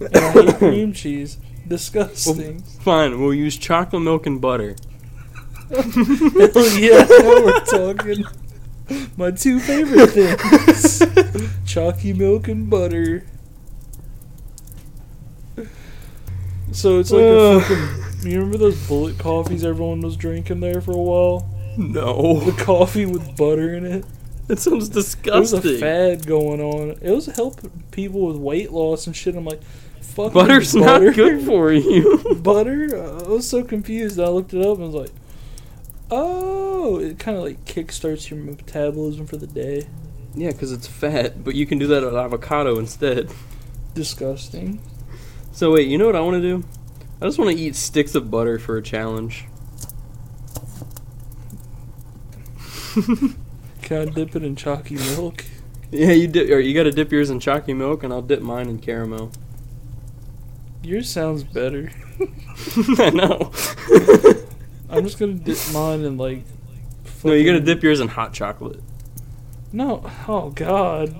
[0.00, 1.38] and I hate cream cheese.
[1.66, 2.60] Disgusting.
[2.62, 4.76] Fine, we'll use chocolate milk and butter.
[5.70, 8.24] Hell yeah, now we're talking.
[9.16, 11.02] My two favorite things:
[11.64, 13.24] chalky milk and butter.
[16.72, 18.30] So it's like a fucking.
[18.30, 21.48] You remember those bullet coffees everyone was drinking there for a while?
[21.78, 24.04] No, The coffee with butter in it.
[24.46, 25.32] that sounds disgusting.
[25.32, 26.98] There was a fad going on.
[27.00, 29.34] It was helping people with weight loss and shit.
[29.34, 29.62] I'm like,
[30.00, 30.32] fuck.
[30.32, 31.06] Butter's butter?
[31.06, 32.36] not good for you.
[32.42, 32.88] butter?
[32.94, 34.20] I was so confused.
[34.20, 35.12] I looked it up and I was like,
[36.10, 39.86] oh, it kind of like kickstarts your metabolism for the day.
[40.34, 43.32] Yeah, because it's fat, but you can do that with avocado instead.
[43.94, 44.82] Disgusting.
[45.52, 46.64] So wait, you know what I want to do?
[47.22, 49.46] I just want to eat sticks of butter for a challenge.
[53.84, 55.44] Can I dip it in chalky milk?
[55.90, 58.40] Yeah, you dip, or you got to dip yours in chalky milk, and I'll dip
[58.40, 59.30] mine in caramel.
[60.82, 61.90] Yours sounds better.
[62.98, 63.52] I know.
[64.88, 66.44] I'm just gonna dip mine in like.
[67.22, 68.80] no, you got to dip yours in hot chocolate.
[69.70, 70.10] No.
[70.26, 71.14] Oh God.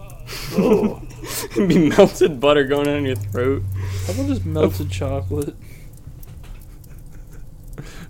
[0.53, 1.03] Oh.
[1.51, 3.63] It'd be melted butter going down your throat.
[4.07, 5.55] How about just melted chocolate?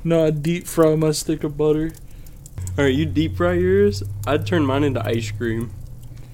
[0.05, 1.93] No, I deep fry my stick of butter.
[2.77, 4.03] All right, you deep fry yours.
[4.27, 5.71] I'd turn mine into ice cream.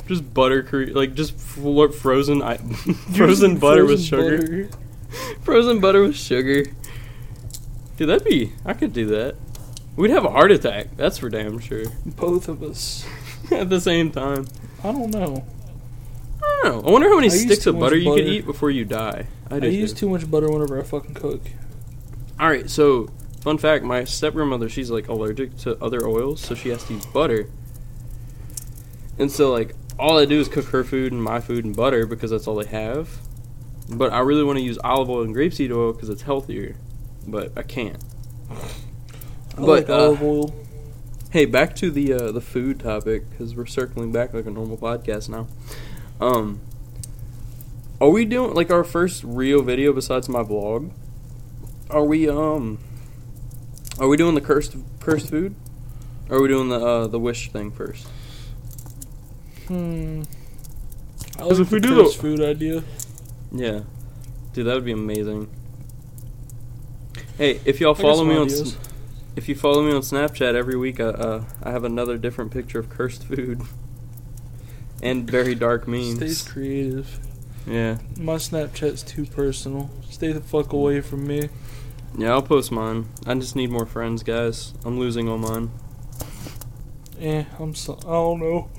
[0.06, 2.56] Just butter, cre- like just flo- frozen, I-
[3.14, 4.38] frozen butter with sugar.
[4.38, 4.68] butter.
[5.42, 6.64] Frozen butter with sugar.
[7.96, 8.52] Dude, that'd be.
[8.64, 9.34] I could do that.
[9.96, 10.96] We'd have a heart attack.
[10.96, 11.86] That's for damn sure.
[12.06, 13.04] Both of us.
[13.50, 14.46] At the same time.
[14.84, 15.44] I don't know.
[16.40, 16.88] I don't know.
[16.88, 19.26] I wonder how many I sticks of much butter you could eat before you die.
[19.50, 20.06] I, I use too.
[20.06, 21.40] too much butter whenever I fucking cook.
[22.38, 23.08] All right, so
[23.40, 26.94] fun fact: my step grandmother, she's like allergic to other oils, so she has to
[26.94, 27.48] use butter.
[29.18, 32.06] And so, like, all I do is cook her food and my food and butter
[32.06, 33.18] because that's all they have.
[33.88, 36.76] But I really want to use olive oil and grapeseed oil because it's healthier,
[37.26, 38.02] but I can't.
[38.50, 38.54] I
[39.56, 40.54] But, like uh, olive oil.
[41.30, 44.78] Hey, back to the uh, the food topic because we're circling back like a normal
[44.78, 45.48] podcast now.
[46.20, 46.60] Um,
[48.00, 50.90] are we doing like our first real video besides my vlog?
[51.90, 52.78] Are we um?
[54.00, 55.54] Are we doing the cursed cursed food?
[56.28, 58.06] Or are we doing the uh, the wish thing first?
[59.68, 60.22] Hmm.
[61.38, 62.82] I 'Cause like if we do the- cursed food idea.
[63.52, 63.80] Yeah,
[64.52, 65.48] dude, that would be amazing.
[67.36, 68.46] Hey, if y'all I follow some me on.
[68.50, 68.76] S-
[69.36, 72.78] if you follow me on Snapchat every week, I, uh, I have another different picture
[72.80, 73.60] of cursed food
[75.02, 76.16] and very dark memes.
[76.16, 77.18] Stays creative.
[77.66, 77.98] Yeah.
[78.18, 79.90] My Snapchat's too personal.
[80.10, 81.48] Stay the fuck away from me.
[82.16, 83.08] Yeah, I'll post mine.
[83.26, 84.74] I just need more friends, guys.
[84.84, 85.70] I'm losing on mine.
[87.20, 87.98] Eh, I'm so.
[88.00, 88.70] I don't know.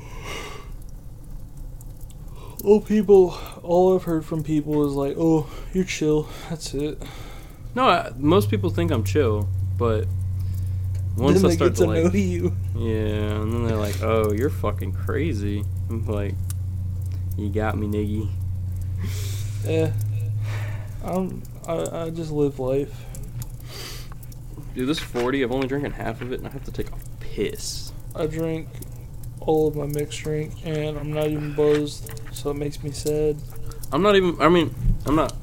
[2.64, 3.36] Oh, people.
[3.64, 7.02] All I've heard from people is like, "Oh, you're chill." That's it.
[7.74, 10.06] No, I, most people think I'm chill, but
[11.18, 12.56] once then I they start get to to like, know you.
[12.76, 16.36] yeah, and then they're like, "Oh, you're fucking crazy." I'm like,
[17.36, 18.30] "You got me, niggy."
[19.68, 19.92] Eh.
[21.04, 21.42] I'm.
[21.68, 22.94] I, I just live life.
[24.74, 26.98] Dude, this 40, I've only drinking half of it, and I have to take a
[27.20, 27.92] piss.
[28.16, 28.68] I drink
[29.42, 33.38] all of my mixed drink, and I'm not even buzzed, so it makes me sad.
[33.92, 34.40] I'm not even.
[34.42, 34.74] I mean,
[35.06, 35.34] I'm not.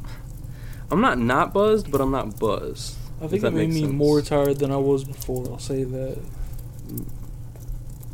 [0.91, 2.97] I'm not not buzzed, but I'm not buzzed.
[3.21, 3.93] I think that it made me sense.
[3.93, 5.47] more tired than I was before.
[5.51, 6.19] I'll say that.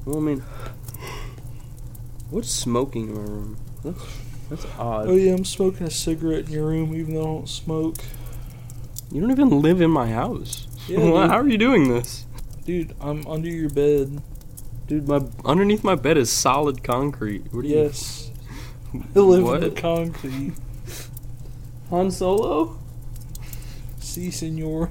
[0.05, 0.41] Well, I mean,
[2.31, 3.57] what's smoking in my room?
[3.85, 4.19] That's
[4.51, 5.09] that's odd.
[5.09, 7.97] Oh yeah, I'm smoking a cigarette in your room, even though I don't smoke.
[9.15, 10.67] You don't even live in my house.
[10.89, 12.27] Yeah, Why- How are you doing this?
[12.67, 14.21] Dude, I'm under your bed.
[14.89, 17.45] Dude, my underneath my bed is solid concrete.
[17.53, 18.31] What do you Yes,
[19.15, 19.63] I live What?
[19.63, 20.53] in the concrete.
[21.91, 22.77] Han Solo?
[24.01, 24.91] See, senor.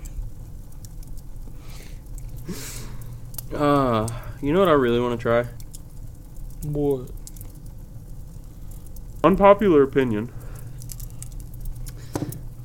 [3.53, 4.07] Uh,
[4.41, 5.47] you know what I really want to try?
[6.63, 7.09] What?
[9.23, 10.31] Unpopular opinion.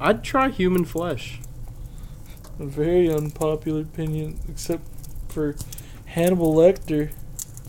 [0.00, 1.40] I'd try human flesh.
[2.60, 4.82] A very unpopular opinion, except
[5.28, 5.54] for
[6.06, 7.10] Hannibal Lecter.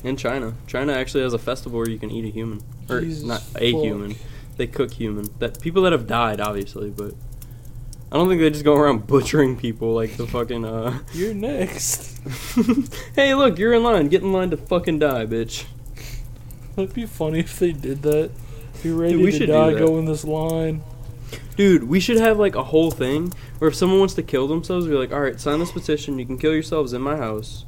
[0.03, 0.53] In China.
[0.65, 2.63] China actually has a festival where you can eat a human.
[2.89, 3.83] Or Jesus not a fuck.
[3.83, 4.15] human.
[4.57, 5.27] They cook human.
[5.39, 7.13] That people that have died, obviously, but
[8.11, 12.19] I don't think they just go around butchering people like the fucking uh You're next.
[13.15, 14.07] Hey look, you're in line.
[14.07, 15.65] Get in line to fucking die, bitch.
[16.77, 18.31] It'd be funny if they did that.
[18.73, 19.79] If you're ready Dude, we to should do die, that.
[19.79, 20.81] go in this line.
[21.55, 24.87] Dude, we should have like a whole thing where if someone wants to kill themselves,
[24.87, 26.17] we're like, all right, sign this petition.
[26.19, 27.65] You can kill yourselves in my house.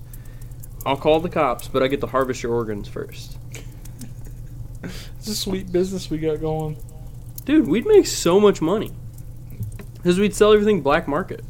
[0.86, 3.38] I'll call the cops, but I get to harvest your organs first.
[4.84, 6.78] It's a sweet business we got going.
[7.46, 8.92] Dude, we'd make so much money.
[9.94, 11.44] Because we'd sell everything black market.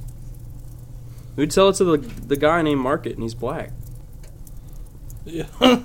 [1.36, 3.72] We'd sell it to the, the guy named Market, and he's black.
[5.24, 5.46] Yeah.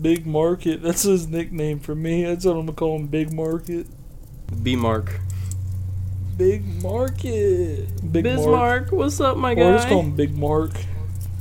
[0.00, 0.82] Big Market.
[0.82, 2.24] That's his nickname for me.
[2.24, 3.06] That's what I'm gonna call him.
[3.06, 3.86] Big Market.
[4.62, 5.20] B Mark.
[6.36, 7.88] Big Market.
[8.12, 8.36] Big Mark.
[8.36, 9.90] Bismarck, what's up, my Or just guy?
[9.90, 10.72] call him Big Mark.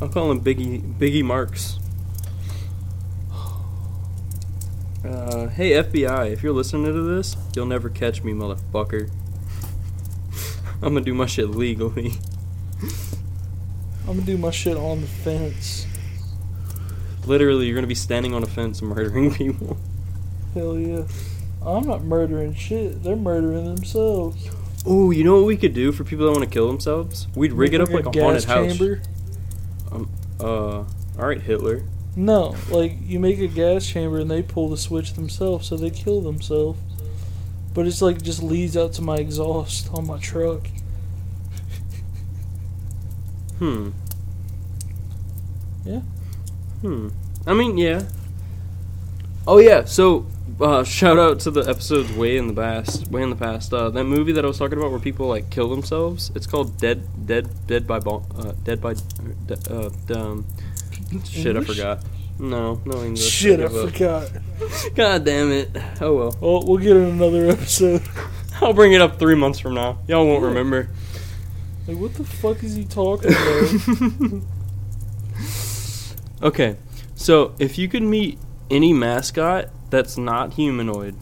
[0.02, 1.80] I'll call him Biggie Biggie Marks.
[5.06, 9.10] Uh, hey FBI, if you're listening to this, you'll never catch me, motherfucker.
[10.82, 12.14] I'm gonna do my shit legally.
[14.08, 15.87] I'm gonna do my shit on the fence.
[17.28, 19.78] Literally, you're gonna be standing on a fence murdering people.
[20.54, 21.04] Hell yeah.
[21.66, 23.04] I'm not murdering shit.
[23.04, 24.50] They're murdering themselves.
[24.88, 27.28] Ooh, you know what we could do for people that want to kill themselves?
[27.36, 28.78] We'd rig it up like a, haunted gas house.
[28.78, 29.02] chamber.
[30.40, 31.84] Uh, all right, Hitler.
[32.16, 35.90] No, like you make a gas chamber and they pull the switch themselves, so they
[35.90, 36.80] kill themselves.
[37.74, 40.68] But it's like just leads out to my exhaust on my truck.
[43.60, 43.90] Hmm.
[45.86, 46.02] Yeah.
[46.82, 47.10] Hmm.
[47.46, 48.04] I mean, yeah.
[49.48, 49.86] Oh yeah.
[49.86, 50.26] So,
[50.60, 53.08] uh, shout out to the episodes way in the past.
[53.10, 53.74] Way in the past.
[53.74, 56.32] Uh, that movie that I was talking about where people like kill themselves.
[56.36, 58.26] It's called Dead, Dead, Dead by Ball.
[58.38, 58.92] Uh, Dead by.
[59.50, 60.46] Uh, uh, um,
[61.26, 62.04] shit, I forgot.
[62.40, 63.28] No, no English.
[63.28, 63.72] Shit, I up.
[63.72, 64.30] forgot.
[64.96, 65.70] God damn it.
[66.02, 66.38] Oh well.
[66.40, 68.02] Well, we'll get in another episode.
[68.62, 70.00] I'll bring it up three months from now.
[70.08, 70.50] Y'all won't Yeah.
[70.50, 70.90] remember.
[71.88, 74.42] Like, what the fuck is he talking about?
[76.42, 76.78] okay,
[77.16, 78.38] so if you could meet
[78.70, 81.16] any mascot that's not humanoid,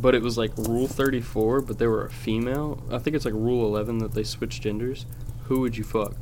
[0.00, 3.34] but it was like Rule 34, but they were a female, I think it's like
[3.34, 5.06] Rule 11 that they switched genders,
[5.44, 6.14] who would you fuck?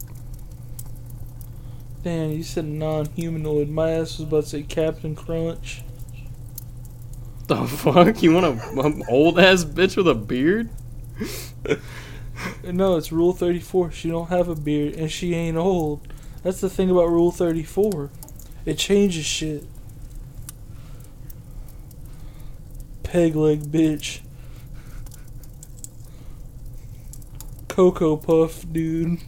[2.03, 3.69] Damn, you said non-humanoid.
[3.69, 5.83] My ass was about to say Captain Crunch.
[7.47, 8.23] The fuck?
[8.23, 10.71] You want a old ass bitch with a beard?
[12.65, 13.93] No, it's Rule 34.
[13.93, 16.12] She don't have a beard and she ain't old.
[16.43, 18.11] That's the thing about Rule 34.
[18.65, 19.65] It changes shit.
[23.03, 24.21] Peg leg bitch.
[27.69, 29.19] Cocoa Puff, dude.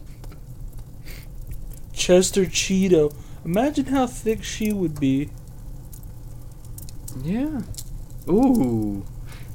[1.93, 3.13] Chester Cheeto.
[3.43, 5.29] Imagine how thick she would be.
[7.23, 7.61] Yeah.
[8.29, 9.05] Ooh.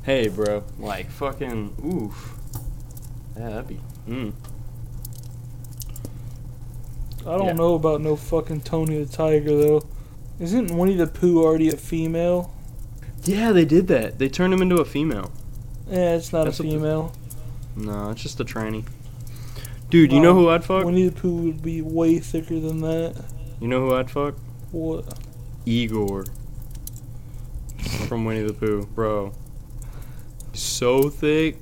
[0.03, 0.65] Hey, bro.
[0.79, 2.35] Like, fucking, oof.
[3.37, 4.33] Yeah, that'd be, mm.
[7.27, 7.53] I don't Yeah.
[7.53, 9.83] know about no fucking Tony the Tiger though.
[10.39, 12.51] Isn't Winnie the Pooh already a female?
[13.25, 14.19] Yeah, they did that.
[14.19, 15.31] They turned him into a female.
[15.89, 17.13] Yeah, it's not That's a female.
[17.77, 18.85] No, it's just a tranny.
[19.91, 20.85] Dude, you know um, who I'd fuck?
[20.85, 23.23] Winnie the Pooh would be way thicker than that.
[23.61, 24.35] You know who I'd fuck?
[24.71, 25.19] What?
[25.67, 26.29] Eeyore.
[28.09, 29.33] From Winnie the Pooh, bro.
[30.53, 31.59] So thick.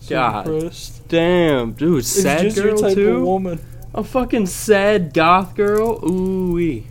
[0.00, 0.46] So God.
[0.48, 1.06] impressed.
[1.08, 3.24] Damn, dude, It's sad girl too.
[3.24, 3.60] woman.
[3.94, 6.00] A fucking sad goth girl.
[6.08, 6.86] Ooh wee,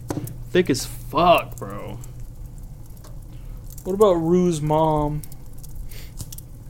[0.52, 1.98] thick as fuck, bro.
[3.84, 5.24] What about Roo's mom?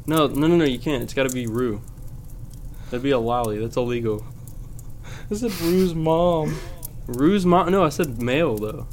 [0.07, 0.63] No, no, no, no.
[0.65, 1.03] You can't.
[1.03, 1.81] It's got to be Roo.
[2.85, 3.59] That'd be a lolly.
[3.59, 4.25] That's illegal.
[5.29, 6.57] I said Roo's mom.
[7.07, 7.71] Roo's mom.
[7.71, 8.87] No, I said male though.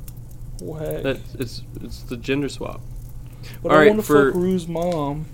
[0.61, 1.03] Whack.
[1.05, 2.81] That it's it's the gender swap.
[3.63, 5.27] but I alright, want to for- fuck Roo's mom.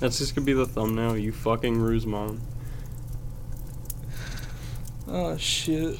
[0.00, 1.16] That's just gonna be the thumbnail.
[1.16, 2.40] You fucking Roo's mom.
[5.10, 5.98] Oh shit.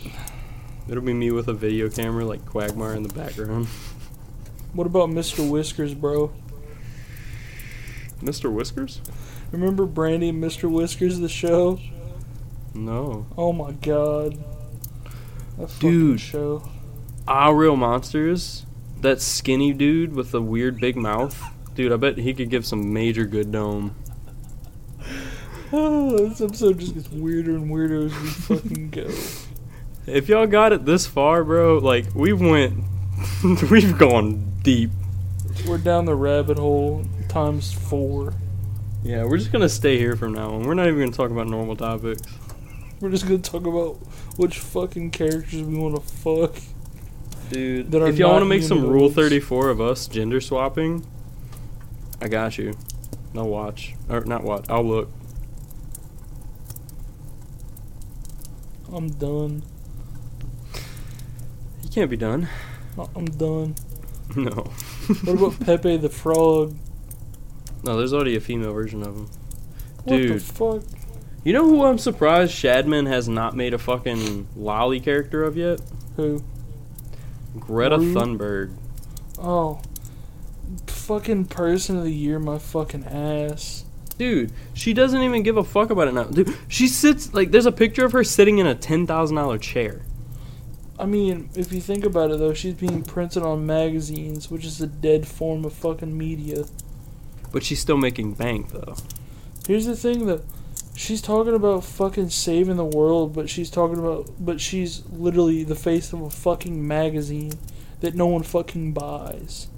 [0.88, 3.66] It'll be me with a video camera like Quagmire in the background.
[4.72, 5.50] What about Mr.
[5.50, 6.30] Whiskers, bro?
[8.22, 8.52] Mr.
[8.52, 9.00] Whiskers?
[9.50, 10.70] Remember Brandy and Mr.
[10.70, 11.80] Whiskers, the show?
[12.72, 13.26] No.
[13.36, 14.38] Oh my god.
[15.58, 16.20] That Dude.
[16.20, 16.70] show.
[17.26, 18.64] Ah, real monsters.
[19.00, 21.42] That skinny dude with the weird big mouth.
[21.74, 23.96] Dude, I bet he could give some major good dome.
[25.72, 29.10] Oh, this episode just gets weirder and weirder as we fucking go.
[30.06, 32.82] If y'all got it this far, bro, like we went,
[33.70, 34.90] we've gone deep.
[35.68, 38.32] We're down the rabbit hole times four.
[39.04, 40.62] Yeah, we're just gonna stay here from now on.
[40.64, 42.22] We're not even gonna talk about normal topics.
[43.00, 43.96] We're just gonna talk about
[44.36, 46.56] which fucking characters we want to fuck.
[47.50, 51.06] Dude, That are if y'all want to make some Rule 34 of us gender swapping,
[52.20, 52.74] I got you.
[53.36, 53.94] I'll watch.
[54.08, 54.64] Or not watch.
[54.68, 55.10] I'll look.
[58.92, 59.62] I'm done.
[61.82, 62.48] You can't be done.
[62.98, 63.74] I- I'm done.
[64.36, 64.52] No.
[65.24, 66.76] What about Pepe the Frog?
[67.82, 69.26] no, there's already a female version of him.
[70.04, 70.42] What the Dude.
[70.42, 70.82] fuck?
[71.42, 75.80] You know who I'm surprised Shadman has not made a fucking lolly character of yet?
[76.14, 76.44] Who?
[77.58, 77.96] Greta?
[77.96, 78.72] Thunberg.
[79.36, 79.80] Oh.
[80.86, 83.84] Fucking person of the year, my fucking ass.
[84.20, 86.24] Dude, she doesn't even give a fuck about it now.
[86.24, 89.56] Dude, she sits like there's a picture of her sitting in a ten thousand dollar
[89.56, 90.02] chair.
[90.98, 94.78] I mean, if you think about it though, she's being printed on magazines, which is
[94.82, 96.66] a dead form of fucking media.
[97.50, 98.94] But she's still making bank though.
[99.66, 100.42] Here's the thing though.
[100.94, 105.74] She's talking about fucking saving the world, but she's talking about but she's literally the
[105.74, 107.52] face of a fucking magazine
[108.00, 109.68] that no one fucking buys.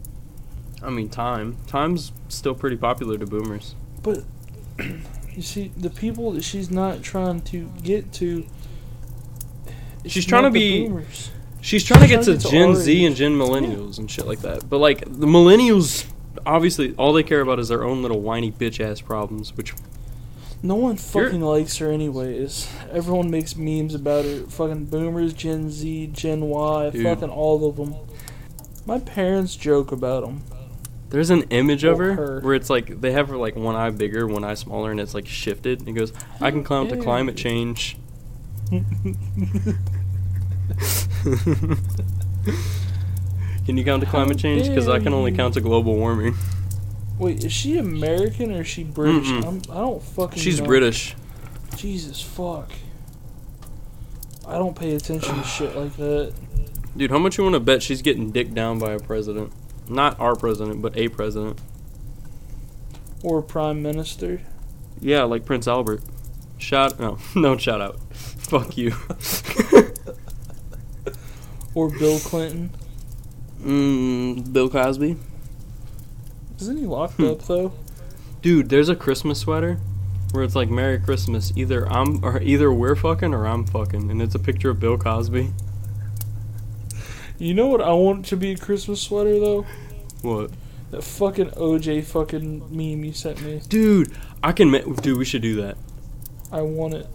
[0.82, 1.58] I mean, Time.
[1.68, 3.76] Time's still pretty popular to boomers.
[4.02, 4.24] But
[4.78, 8.46] you see, the people that she's not trying to get to
[10.06, 11.30] she's trying to be boomers.
[11.60, 14.26] she's trying to get trying to to Gen our Z and Gen Millennials and shit
[14.26, 14.68] like that.
[14.68, 16.06] But like the Millennials,
[16.44, 19.56] obviously, all they care about is their own little whiny bitch ass problems.
[19.56, 19.74] Which
[20.62, 22.68] No one fucking likes her anyways.
[22.90, 24.40] Everyone makes memes about her.
[24.46, 27.04] Fucking boomers, Gen Z, Gen Y, Dude.
[27.04, 27.94] fucking all of them.
[28.84, 30.42] My parents joke about them.
[31.12, 32.40] There's an image of her, her.
[32.40, 35.12] where it's like they have her like one eye bigger, one eye smaller, and it's
[35.12, 35.80] like shifted.
[35.80, 36.10] And it goes,
[36.40, 37.98] I can count to climate change.
[43.66, 44.66] can you count to climate change?
[44.68, 46.34] Because I can only count to global warming.
[47.18, 49.28] Wait, is she American or is she British?
[49.28, 50.38] I'm, I don't fucking.
[50.38, 50.66] She's know.
[50.66, 51.14] British.
[51.76, 52.70] Jesus fuck.
[54.48, 56.32] I don't pay attention to shit like that.
[56.96, 59.52] Dude, how much you want to bet she's getting dicked down by a president?
[59.88, 61.60] Not our president, but a president.
[63.22, 64.40] Or prime minister.
[65.00, 66.02] Yeah, like Prince Albert.
[66.58, 67.98] Shout no, no shout out.
[68.12, 68.92] Fuck you.
[71.74, 72.70] Or Bill Clinton.
[73.62, 75.16] mm, Bill Cosby.
[76.60, 77.24] Isn't he locked Hmm.
[77.28, 77.72] up though?
[78.42, 79.78] Dude, there's a Christmas sweater
[80.32, 81.50] where it's like Merry Christmas.
[81.56, 84.98] Either I'm or either we're fucking or I'm fucking, and it's a picture of Bill
[84.98, 85.52] Cosby.
[87.42, 89.66] You know what I want to be a Christmas sweater though?
[90.20, 90.52] What?
[90.92, 93.60] That fucking OJ fucking meme you sent me.
[93.68, 94.12] Dude,
[94.44, 94.70] I can.
[94.70, 95.76] Ma- Dude, we should do that.
[96.52, 97.08] I want it.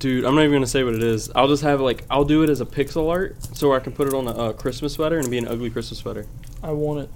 [0.00, 1.30] Dude, I'm not even gonna say what it is.
[1.32, 4.08] I'll just have like I'll do it as a pixel art, so I can put
[4.08, 6.26] it on a uh, Christmas sweater and be an ugly Christmas sweater.
[6.60, 7.10] I want it.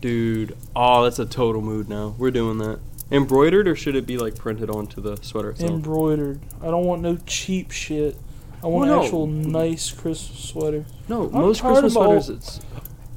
[0.00, 2.14] Dude, oh, that's a total mood now.
[2.16, 2.80] We're doing that.
[3.10, 5.70] Embroidered or should it be like printed onto the sweater itself?
[5.70, 6.40] Embroidered.
[6.62, 8.16] I don't want no cheap shit.
[8.62, 9.04] I want Well, an no.
[9.04, 10.84] actual nice Christmas sweater.
[11.08, 12.60] no, I'm most Christmas of all- sweaters it's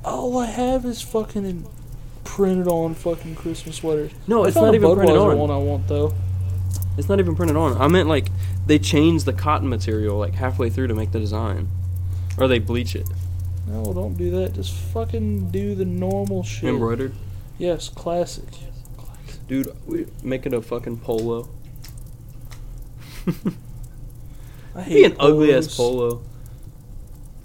[0.05, 1.65] All I have is fucking in-
[2.23, 4.11] printed on fucking Christmas sweaters.
[4.27, 5.37] no, I it's not a even printed Budweiser on.
[5.39, 6.13] one I want though.
[6.97, 7.79] It's not even printed on.
[7.81, 8.27] I meant like
[8.67, 11.67] they change the cotton material like halfway through to make the design,
[12.37, 13.07] or they bleach it.
[13.67, 14.53] No, don't do that.
[14.53, 16.69] Just fucking do the normal shit.
[16.69, 17.13] Embroidered,
[17.57, 18.45] Yes, classic.
[19.47, 19.73] dude.
[19.87, 21.47] We make it a fucking polo.
[24.75, 26.21] I hate be an ugly ass polo.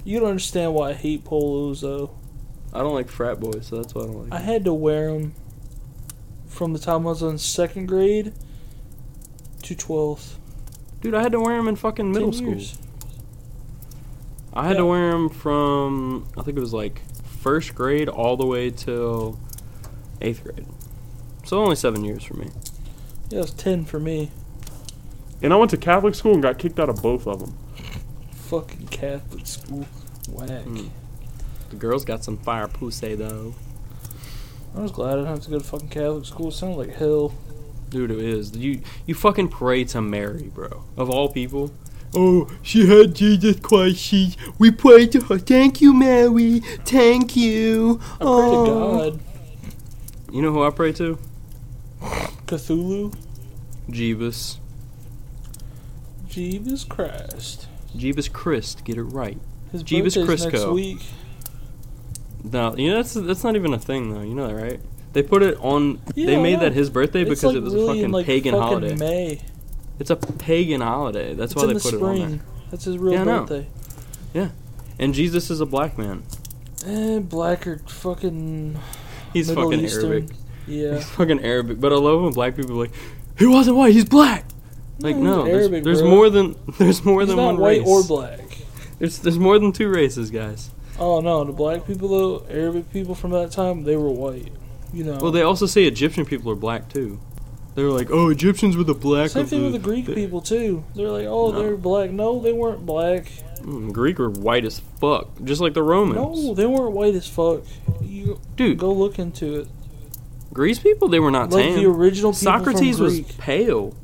[0.05, 2.11] You don't understand why I hate polos though.
[2.72, 4.33] I don't like frat boys, so that's why I don't like.
[4.33, 5.35] I had to wear them
[6.47, 8.33] from the time I was in second grade
[9.62, 10.39] to twelfth.
[11.01, 12.49] Dude, I had to wear them in fucking middle school.
[12.51, 12.79] years.
[14.53, 18.47] I had to wear them from I think it was like first grade all the
[18.47, 19.39] way till
[20.20, 20.66] eighth grade.
[21.45, 22.49] So only seven years for me.
[23.31, 24.31] Yeah, it was ten for me.
[25.43, 27.57] And I went to Catholic school and got kicked out of both of them.
[28.32, 29.86] Fucking Catholic school.
[30.30, 30.49] Whack.
[30.49, 30.91] Mm.
[31.70, 33.55] The girls got some fire pussy though.
[34.76, 36.49] I was glad I didn't have to go to fucking Catholic school.
[36.49, 37.34] It sounded like hell.
[37.91, 38.57] Dude, it is.
[38.57, 40.84] You you fucking pray to Mary, bro.
[40.97, 41.72] Of all people.
[42.14, 43.99] Oh, she had Jesus Christ.
[43.99, 45.39] She we pray to her.
[45.39, 46.61] Thank you, Mary.
[46.84, 48.01] Thank you.
[48.14, 49.20] I pray to God.
[50.32, 51.18] You know who I pray to?
[52.47, 53.14] Cthulhu.
[53.91, 54.59] Jeebus.
[56.29, 57.66] Jesus Christ.
[57.97, 58.85] Jeebus Christ.
[58.85, 59.39] Get it right.
[59.72, 60.99] His Jeebus birthday's next week.
[62.45, 64.22] No, you know that's that's not even a thing though.
[64.22, 64.81] You know that, right?
[65.12, 66.01] They put it on.
[66.14, 68.12] Yeah, they made that his birthday It's because like it was really a fucking in
[68.12, 68.95] like pagan fucking holiday.
[68.95, 69.41] May.
[69.99, 71.35] It's a pagan holiday.
[71.35, 72.41] That's It's why they the put it on there.
[72.70, 73.66] That's his real birthday.
[74.35, 74.51] Yeah,
[74.99, 76.22] And Jesus is a black man.
[76.87, 78.79] Eh, black or fucking
[79.33, 80.05] He's Middle fucking Eastern.
[80.12, 80.37] Arabic.
[80.66, 80.95] Yeah.
[80.97, 81.81] He's fucking Arabic.
[81.81, 82.93] But I love when black people are like,
[83.39, 83.95] he wasn't white.
[83.95, 84.45] He's black.
[85.01, 87.87] Like no, there's, Arabic, there's more than there's more He's than not one white race.
[87.89, 88.41] or black.
[88.99, 90.71] There's there's more than two races, guys.
[90.99, 94.53] Oh no, the black people though, Arabic people from that time, they were white.
[94.93, 95.19] You know.
[95.21, 97.21] Well, they also say Egyptian people are black too.
[97.75, 99.31] They're like, oh, Egyptians were the black.
[99.31, 100.83] Same of thing the, with the Greek people too.
[100.97, 101.63] They're like, oh, No.
[101.63, 102.11] they're black.
[102.11, 103.27] No, they weren't black.
[103.61, 106.17] Mm, Greek were white as fuck, just like the Romans.
[106.45, 107.63] No, they weren't white as fuck.
[108.03, 109.69] You Dude, go look into it.
[110.53, 111.77] Greece people they were not Like tan.
[111.77, 113.95] the original people Socrates from was pale.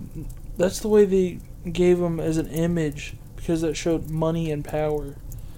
[0.56, 1.38] That's the way they
[1.70, 5.16] gave them as an image because that showed money and power.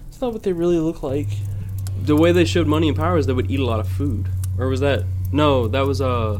[0.09, 1.27] It's not what they really look like.
[2.03, 4.27] The way they showed money and power is they would eat a lot of food.
[4.57, 5.67] Or was that no?
[5.67, 6.39] That was uh,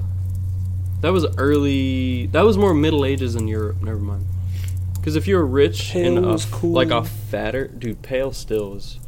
[1.02, 2.26] that was early.
[2.28, 3.82] That was more Middle Ages in Europe.
[3.82, 4.26] Never mind.
[4.96, 6.72] Because if you're rich Pale and a, was cool.
[6.72, 9.00] like a fatter dude, pale still is.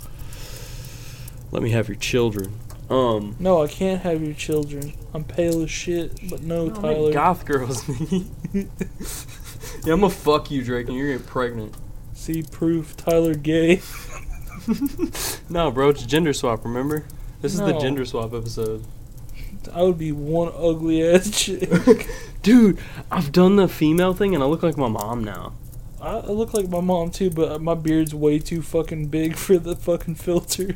[1.51, 2.57] Let me have your children.
[2.89, 4.93] Um, No, I can't have your children.
[5.13, 7.11] I'm pale as shit, but no, no, Tyler.
[7.13, 7.83] goth girls.
[9.85, 11.75] yeah, I'm gonna fuck you, Drake, and you're gonna get pregnant.
[12.13, 12.95] See proof.
[12.97, 13.81] Tyler gay.
[15.49, 16.63] No, bro, it's gender swap.
[16.63, 17.03] Remember?
[17.41, 17.79] This is the No.
[17.79, 18.83] gender swap episode.
[19.73, 22.07] I would be one ugly ass chick.
[22.43, 22.77] Dude,
[23.09, 25.53] I've done the female thing and I look like my mom now.
[25.99, 29.57] I, I look like my mom too, but my beard's way too fucking big for
[29.57, 30.75] the fucking filter.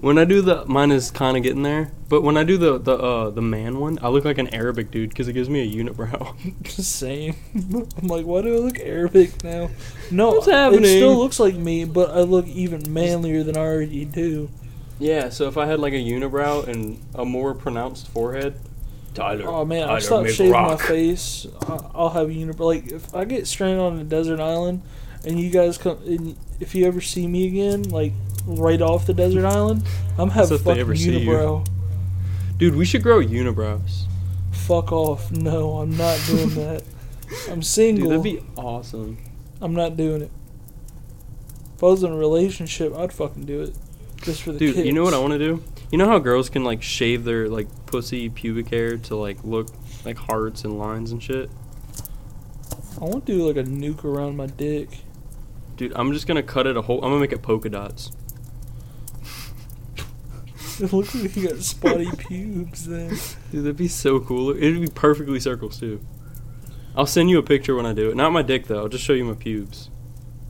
[0.00, 2.78] When I do the mine is kind of getting there, but when I do the
[2.78, 5.60] the uh the man one, I look like an Arabic dude because it gives me
[5.60, 6.34] a unibrow.
[6.68, 7.36] Same.
[7.54, 9.70] I'm like, why do I look Arabic now?
[10.10, 14.04] No, What's it still looks like me, but I look even manlier than I already
[14.04, 14.48] do.
[14.98, 18.54] yeah, so if I had like a unibrow and a more pronounced forehead,
[19.14, 19.44] Tyler.
[19.46, 21.46] Oh man, I Tyler stopped shaving my face.
[21.68, 22.60] I- I'll have a unibrow.
[22.60, 24.82] Like if I get stranded on a desert island,
[25.24, 28.12] and you guys come, and if you ever see me again, like
[28.46, 29.84] right off the desert island,
[30.18, 31.30] I'm having if they fucking ever see you.
[31.30, 31.66] unibrow.
[32.58, 34.04] Dude, we should grow unibrows.
[34.52, 35.30] Fuck off.
[35.32, 36.84] No, I'm not doing that.
[37.48, 38.08] I'm Dude, single.
[38.10, 39.18] that'd be awesome.
[39.60, 40.30] I'm not doing it.
[41.76, 43.74] If I was in a relationship, I'd fucking do it.
[44.22, 45.64] Just for the Dude, you know what I want to do?
[45.90, 49.68] You know how girls can like shave their like pussy pubic hair to like look
[50.04, 51.50] like hearts and lines and shit?
[53.00, 54.88] I want to do like a nuke around my dick.
[55.76, 56.98] Dude, I'm just gonna cut it a whole.
[56.98, 58.12] I'm gonna make it polka dots.
[60.86, 63.10] It looks like you got spotty pubes then.
[63.52, 64.50] Dude, that'd be so cool.
[64.50, 66.00] It'd be perfectly circles too.
[66.96, 68.16] I'll send you a picture when I do it.
[68.16, 68.80] Not my dick though.
[68.80, 69.90] I'll just show you my pubes.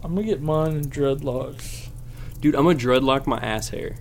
[0.03, 1.89] I'm gonna get mine in dreadlocks.
[2.41, 3.97] Dude, I'm gonna dreadlock my ass hair.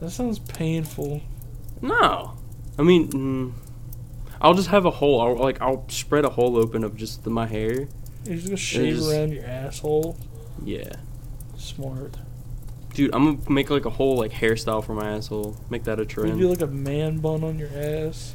[0.00, 1.22] That sounds painful.
[1.80, 2.36] No,
[2.78, 3.52] I mean, mm,
[4.40, 5.20] I'll just have a hole.
[5.22, 7.88] I'll like I'll spread a hole open of just the, my hair.
[8.24, 10.18] You're just gonna shave just- around your asshole.
[10.62, 10.92] Yeah,
[11.56, 12.16] Smart.
[12.96, 15.54] Dude, I'm gonna make like a whole like hairstyle for my asshole.
[15.70, 16.38] Make that a You trend.
[16.38, 18.34] do like a man bun on your ass.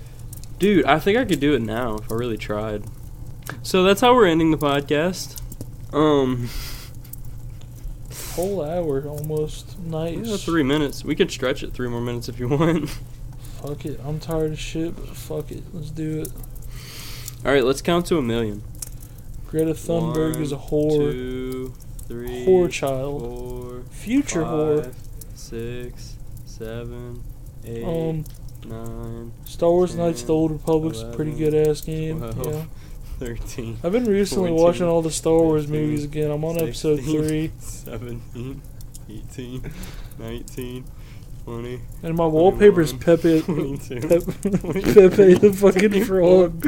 [0.60, 2.84] Dude, I think I could do it now if I really tried.
[3.64, 5.42] So that's how we're ending the podcast.
[5.94, 6.48] Um,
[8.36, 9.78] Whole hour almost.
[9.80, 10.20] Nice.
[10.26, 11.04] yeah, three minutes.
[11.04, 12.90] We could stretch it three more minutes if you want.
[13.62, 14.00] Fuck it.
[14.06, 15.64] I'm tired of shit, but fuck it.
[15.74, 16.32] Let's do it.
[17.46, 18.64] All right, let's count to a million.
[19.48, 21.12] Greta Thunberg is a One, whore.
[21.12, 21.74] Two,
[22.12, 23.22] three, Whore child.
[23.22, 24.84] four, Future whore.
[24.86, 24.96] five,
[25.36, 27.24] six, seven,
[27.66, 28.26] eight, Um,
[28.68, 32.20] nine, Star Wars Knights of the Old Republic's a pretty good ass game.
[32.20, 32.66] twelve, Yeah.
[33.20, 36.32] thirteen, I've been recently 14, watching all the Star Wars 15, movies again.
[36.32, 37.24] I'm on episode 16.
[37.28, 38.62] three, 17,
[39.10, 39.72] 18,
[40.20, 40.84] 19,
[41.46, 46.62] 20, and my wallpaper is Pepe, 22, Pepe, Pepe the fucking frog,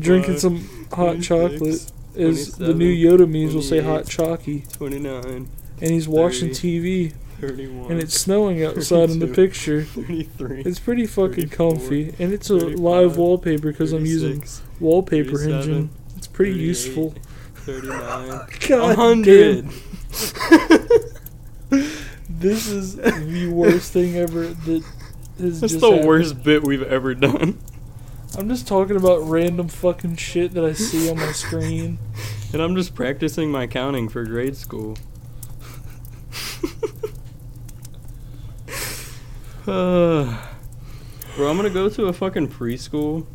[0.00, 1.90] drinking some hot chocolate.
[2.14, 5.48] Is the new 27, Yoda memes will say hot 28, chalky, 29,
[5.80, 9.84] and he's watching 30, TV, 31, and it's snowing outside in the picture.
[9.84, 14.44] 33, It's pretty fucking comfy, and it's a live wallpaper because I'm using
[14.78, 15.90] Wallpaper Engine.
[16.16, 17.14] It's pretty useful.
[17.54, 19.62] 39, God 100.
[19.62, 19.70] damn,
[22.28, 24.84] this is the worst thing ever that
[25.38, 26.08] has That's just the happened.
[26.08, 27.58] worst bit we've ever done.
[28.36, 31.98] I'm just talking about random fucking shit that I see on my screen.
[32.52, 34.96] And I'm just practicing my counting for grade school.
[39.66, 40.24] Uh,
[41.36, 43.26] bro, I'm gonna go to a fucking preschool.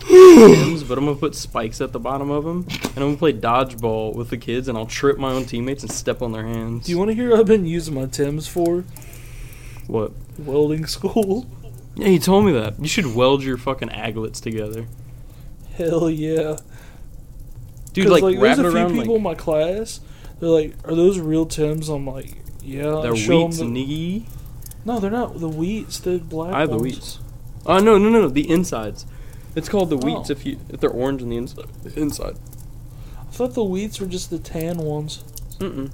[0.00, 3.32] Tim's, but I'm gonna put spikes at the bottom of them, and I'm gonna play
[3.32, 6.86] dodgeball with the kids, and I'll trip my own teammates and step on their hands.
[6.86, 8.84] Do you want to hear what I've been using my Tims for?
[9.86, 10.12] what?
[10.38, 11.46] Welding school.
[11.94, 12.80] Yeah, he told me that.
[12.80, 14.86] You should weld your fucking aglets together,
[15.76, 16.56] Hell yeah.
[17.92, 18.08] dude.
[18.08, 20.00] Like, like, wrap there's it a few around people like in my class.
[20.40, 24.24] They're like, "Are those real Tims?" I'm like, "Yeah." They're show wheats, the- niggy.
[24.84, 26.00] No, they're not the wheats.
[26.00, 26.52] The black.
[26.54, 26.96] I have the ones.
[26.96, 27.18] wheats.
[27.66, 29.06] Oh no no no no the insides.
[29.54, 30.32] It's called the wheats Oh.
[30.32, 31.66] if you if they're orange on the inside.
[31.94, 32.36] Inside.
[33.20, 35.22] I thought the wheats were just the tan ones.
[35.58, 35.92] Mm-mm.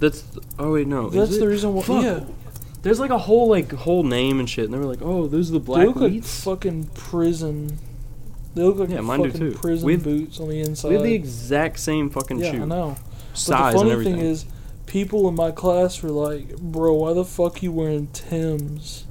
[0.00, 0.24] That's
[0.58, 1.06] oh wait no.
[1.08, 1.82] is That's the reason why.
[1.82, 2.02] Fuck.
[2.04, 2.20] Yeah,
[2.82, 5.50] There's like a whole like whole name and shit, and they were like, oh, those
[5.50, 7.78] are the they black look like fucking prison.
[8.54, 9.58] They look like Yeah, mine do fucking too.
[9.58, 10.88] prison We have- boots on the inside.
[10.88, 12.96] we have the exact same fucking yeah, shoe I know.
[13.34, 14.16] size but the and funny everything.
[14.16, 14.44] thing is,
[14.86, 19.04] people in my class were like, "Bro, why the fuck you wearing Tims?"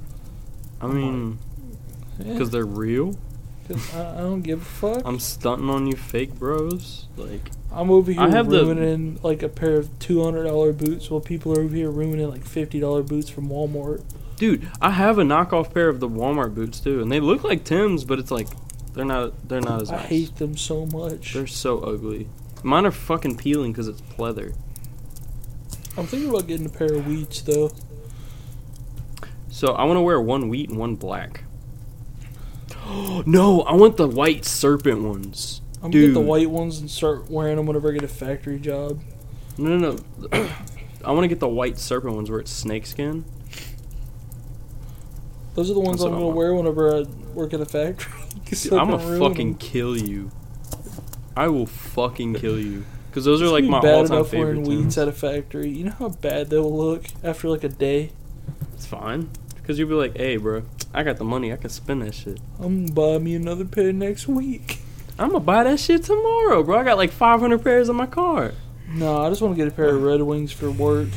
[0.81, 1.37] I mean,
[2.17, 3.17] Yeah, because they're real.
[3.93, 5.01] I, I don't give a fuck.
[5.05, 7.05] I'm stunting on you, fake bros.
[7.15, 10.73] Like, I'm over here I have the- ruining like a pair of two hundred dollar
[10.73, 14.03] boots, while people are over here ruining like fifty dollar boots from Walmart.
[14.37, 17.63] dude, I have a knockoff pair of the Walmart boots too, and they look like
[17.63, 18.47] Tim's, but it's like
[18.93, 19.47] they're not.
[19.47, 19.99] They're not as nice.
[19.99, 20.09] I nice.
[20.09, 21.33] hate them so much.
[21.33, 22.27] They're so ugly.
[22.63, 24.55] Mine are fucking peeling because it's pleather.
[25.97, 27.71] I'm thinking about getting a pair of wheats though.
[29.49, 31.43] So I want to wear one wheat and one black.
[33.25, 35.61] no, I want the white serpent ones.
[35.81, 38.59] I'm gonna get the white ones and start wearing them whenever I get a factory
[38.59, 38.99] job.
[39.57, 39.97] No, no,
[40.31, 40.49] no.
[41.05, 43.23] I want to get the white serpent ones where it's snakeskin.
[45.55, 46.37] Those are the ones That's I'm what I gonna want.
[46.37, 47.01] wear whenever I
[47.33, 48.13] work at a factory.
[48.45, 50.31] 'Cause Dude, I'm gonna ruin fucking kill you.
[51.35, 52.83] I will fucking kill you.
[53.09, 54.97] because those are It's like gonna my be bad all-time enough favorite wearing Tims.
[54.97, 55.69] at a factory.
[55.69, 58.11] You know how bad they'll look after like a day.
[58.73, 60.63] It's fine, because you'll be like, hey, bro,
[60.93, 62.39] I got the money, I can spend that shit.
[62.59, 64.79] I'm gonna buy me another pair next week.
[65.19, 66.79] I'm gonna buy that shit tomorrow, bro.
[66.79, 68.53] I got like 500 pairs in my car.
[68.87, 71.09] No, I just want to get a pair of Red Wings for work.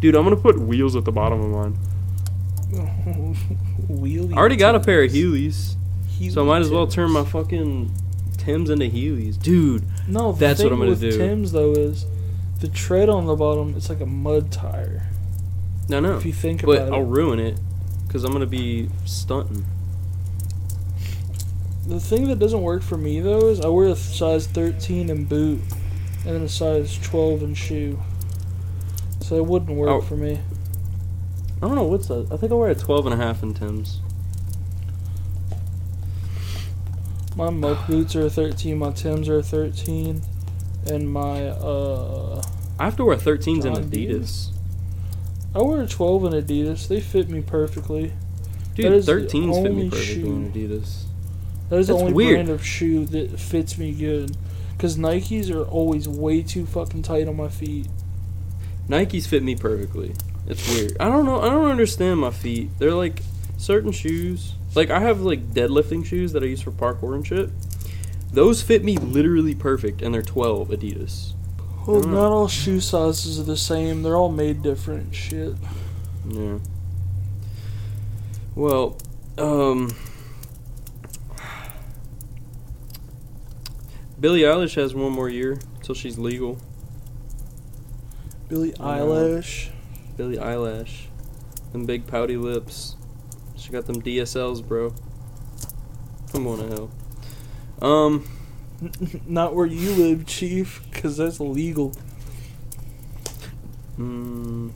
[0.00, 1.78] Dude, I'm gonna put wheels at the bottom of mine.
[3.88, 4.34] Wheelie.
[4.34, 5.74] I already got a pair of Heelys,
[6.30, 7.90] so I might as well turn my fucking
[8.36, 9.84] Tims into Heelys, dude.
[10.06, 11.16] No, the That's what I'm gonna with do.
[11.16, 12.04] Tim's though is
[12.60, 13.74] the tread on the bottom.
[13.76, 15.02] It's like a mud tire.
[15.88, 17.58] No, no, If you think but about I'll it, ruin it
[18.06, 19.64] because I'm gonna be stunting.
[21.86, 25.24] The thing that doesn't work for me though is I wear a size 13 in
[25.24, 25.60] boot
[26.26, 27.98] and then a size 12 in shoe.
[29.20, 30.00] So it wouldn't work Oh.
[30.00, 30.40] for me.
[31.62, 32.26] I don't know what size.
[32.30, 34.00] I think I wear a 12 and a half in Tims.
[37.36, 40.22] My muck boots are a 13, my Tims are a 13,
[40.86, 42.42] and my uh
[42.78, 44.18] I have to wear 13s in John Deere?
[44.18, 44.50] Adidas.
[45.54, 46.88] I wear a 12 in Adidas.
[46.88, 48.12] They fit me perfectly.
[48.74, 51.03] Dude, That is the 13s fit me perfectly shoe- in Adidas.
[51.74, 52.34] That is the only weird.
[52.36, 54.36] brand of shoe that fits me good.
[54.78, 57.88] Cause Nikes are always way too fucking tight on my feet.
[58.88, 60.14] Nikes fit me perfectly.
[60.46, 60.96] It's weird.
[61.00, 61.40] I don't know.
[61.40, 62.70] I don't understand my feet.
[62.78, 63.22] They're like
[63.56, 64.54] certain shoes.
[64.76, 67.50] Like I have like deadlifting shoes that I use for parkour and shit.
[68.30, 71.32] Those fit me literally perfect, and they're 12 Adidas.
[71.88, 72.12] Well, Mm.
[72.12, 74.04] not all shoe sizes are the same.
[74.04, 75.54] They're all made different shit.
[76.28, 76.58] Yeah.
[78.54, 78.96] Well,
[79.38, 79.94] um,
[84.24, 86.56] Billie Eilish has one more year till she's legal.
[88.48, 89.68] Billie Eilish.
[90.16, 91.08] Billie Eilish,
[91.72, 92.96] them big pouty lips.
[93.54, 94.94] She got them DSLs, bro.
[96.32, 96.90] Come on to hell.
[97.82, 98.26] Um,
[99.26, 101.92] Not where you live, Chief, because that's illegal.
[103.98, 104.70] mm,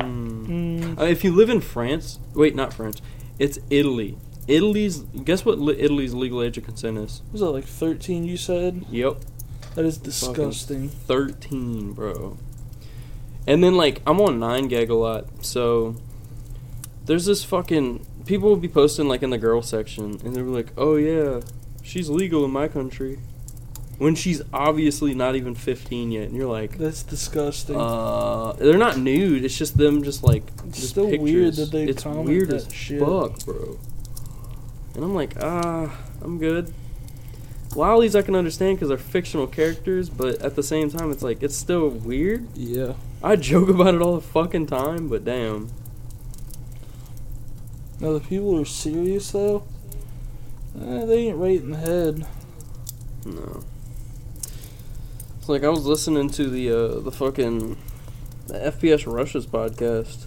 [0.00, 0.46] hmm.
[0.80, 3.00] Mm, Uh, if you live in France, wait, not France.
[3.38, 4.18] It's Italy.
[4.48, 5.58] Italy's guess what?
[5.58, 7.22] Li- Italy's legal age of consent is?
[7.32, 8.84] was that like 13 you said?
[8.90, 9.16] Yep.
[9.74, 10.88] That is disgusting.
[10.88, 12.38] 13, bro.
[13.46, 15.96] And then like I'm on 9gag a lot, so
[17.04, 20.72] there's this fucking people will be posting like in the girl section and they're like,
[20.76, 21.40] "Oh yeah,
[21.82, 23.18] she's legal in my country."
[23.98, 27.76] When she's obviously not even 15 yet, and you're like, That's disgusting.
[27.76, 29.42] uh, they're not nude.
[29.42, 32.66] It's just them, just like It's just still weird that they It's comment weird that
[32.66, 33.00] as shit.
[33.00, 33.78] fuck, bro.
[34.96, 36.72] And I'm like, ah, I'm good.
[37.72, 41.42] Lolis I can understand because they're fictional characters, but at the same time, it's like
[41.42, 42.48] it's still weird.
[42.54, 42.94] yeah.
[43.22, 45.68] I joke about it all the fucking time, but damn.
[48.00, 49.64] Now the people who are serious though,
[50.80, 52.26] eh, they ain't right in the head.
[53.26, 53.64] No.
[55.38, 57.76] It's like I was listening to the uh, the fucking
[58.46, 60.24] the FPS Russia's podcast,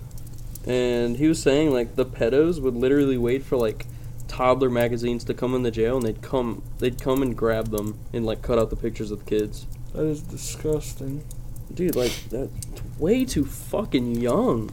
[0.68, 3.88] and he was saying like the pedos would literally wait for like
[4.30, 8.00] toddler magazines to come in the jail, and they'd come they'd come and grab them
[8.14, 9.66] and like cut out the pictures of the kids.
[9.94, 11.26] That is disgusting.
[11.74, 12.52] Dude, like that's
[12.98, 14.72] way too fucking young.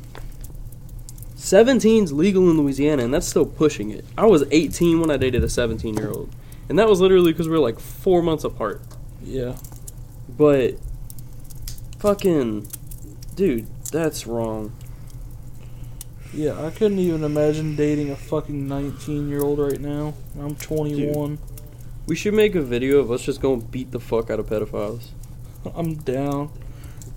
[1.36, 4.04] 17's legal in Louisiana, and that's still pushing it.
[4.16, 6.34] I was 18 when I dated a 17 year old,
[6.68, 8.82] and that was literally because we were like four months apart.
[9.22, 9.56] Yeah.
[10.28, 10.76] But
[11.98, 12.68] fucking
[13.34, 14.72] dude, that's wrong.
[16.32, 20.14] Yeah, I couldn't even imagine dating a fucking 19 year old right now.
[20.38, 21.30] I'm 21.
[21.30, 21.38] Dude,
[22.06, 25.08] We should make a video of us just going beat the fuck out of pedophiles.
[25.74, 26.50] I'm down.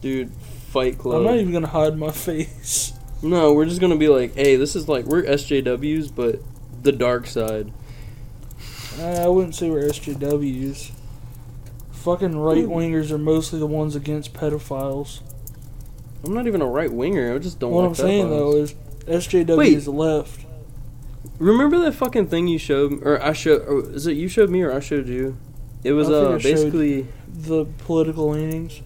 [0.01, 0.31] Dude,
[0.71, 1.17] Fight Club.
[1.17, 2.93] I'm not even gonna hide my face.
[3.21, 6.39] no, we're just gonna be like, hey, this is like we're SJWs, but
[6.81, 7.71] the dark side.
[8.99, 10.91] Uh, I wouldn't say we're SJWs.
[11.91, 15.19] Fucking right wingers are mostly the ones against pedophiles.
[16.23, 17.33] I'm not even a right winger.
[17.33, 18.75] I just don't what like I'm saying though is
[19.09, 19.73] SJW Wait.
[19.73, 20.45] is left.
[21.39, 24.61] Remember that fucking thing you showed, or I showed, or is it you showed me
[24.61, 25.37] or I showed you?
[25.83, 28.81] It was I uh basically, The political leanings.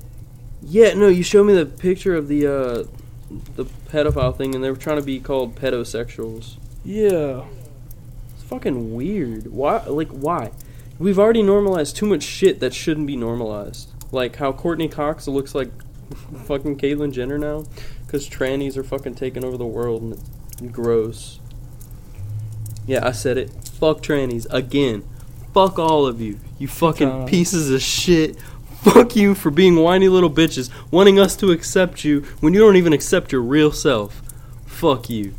[0.62, 2.84] yeah, no, you showed me the picture of the uh
[3.56, 6.56] the pedophile thing, and they were trying to be called pedosexuals.
[6.86, 7.46] Yeah.
[8.36, 9.48] It's fucking weird.
[9.48, 9.84] Why?
[9.86, 10.52] Like why?
[11.00, 13.90] We've already normalized too much shit that shouldn't be normalized.
[14.12, 15.72] Like how Courteney Cox looks like
[16.46, 17.66] fucking Caitlyn Jenner now,
[18.06, 21.40] because trannies are fucking taking over the world and it's gross.
[22.86, 23.50] Yeah, I said it.
[23.80, 25.08] Fuck trannies again.
[25.54, 26.40] Fuck all of you.
[26.60, 27.30] You fucking times.
[27.30, 28.38] pieces of shit.
[28.82, 32.76] Fuck you for being whiny little bitches, wanting us to accept you when you don't
[32.76, 34.22] even accept your real self.
[34.66, 35.34] Fuck you.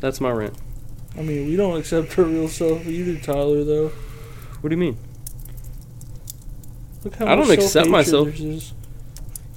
[0.00, 0.54] That's my rant.
[1.16, 2.86] I mean, we don't accept her real self.
[2.86, 3.88] You do, Tyler, though.
[4.60, 4.96] What do you mean?
[7.02, 8.28] Look Look how I don't accept myself.
[8.28, 8.72] is.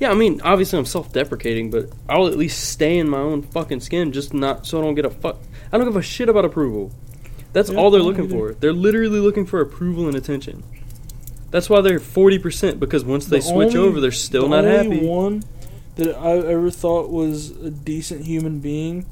[0.02, 3.82] Yeah, I mean, obviously I'm self-deprecating, but I'll at least stay in my own fucking
[3.82, 5.38] skin, just not so I don't get a fuck.
[5.72, 6.92] I don't give a shit about approval.
[7.54, 8.54] That's Yeah, all they're looking for.
[8.54, 10.64] They're literally looking for approval and attention.
[11.52, 14.62] That's why they're forty percent because once they The switch only- over, they're still the
[14.62, 15.06] not only happy.
[15.08, 15.44] one
[15.98, 19.06] that I ever thought was a decent human being.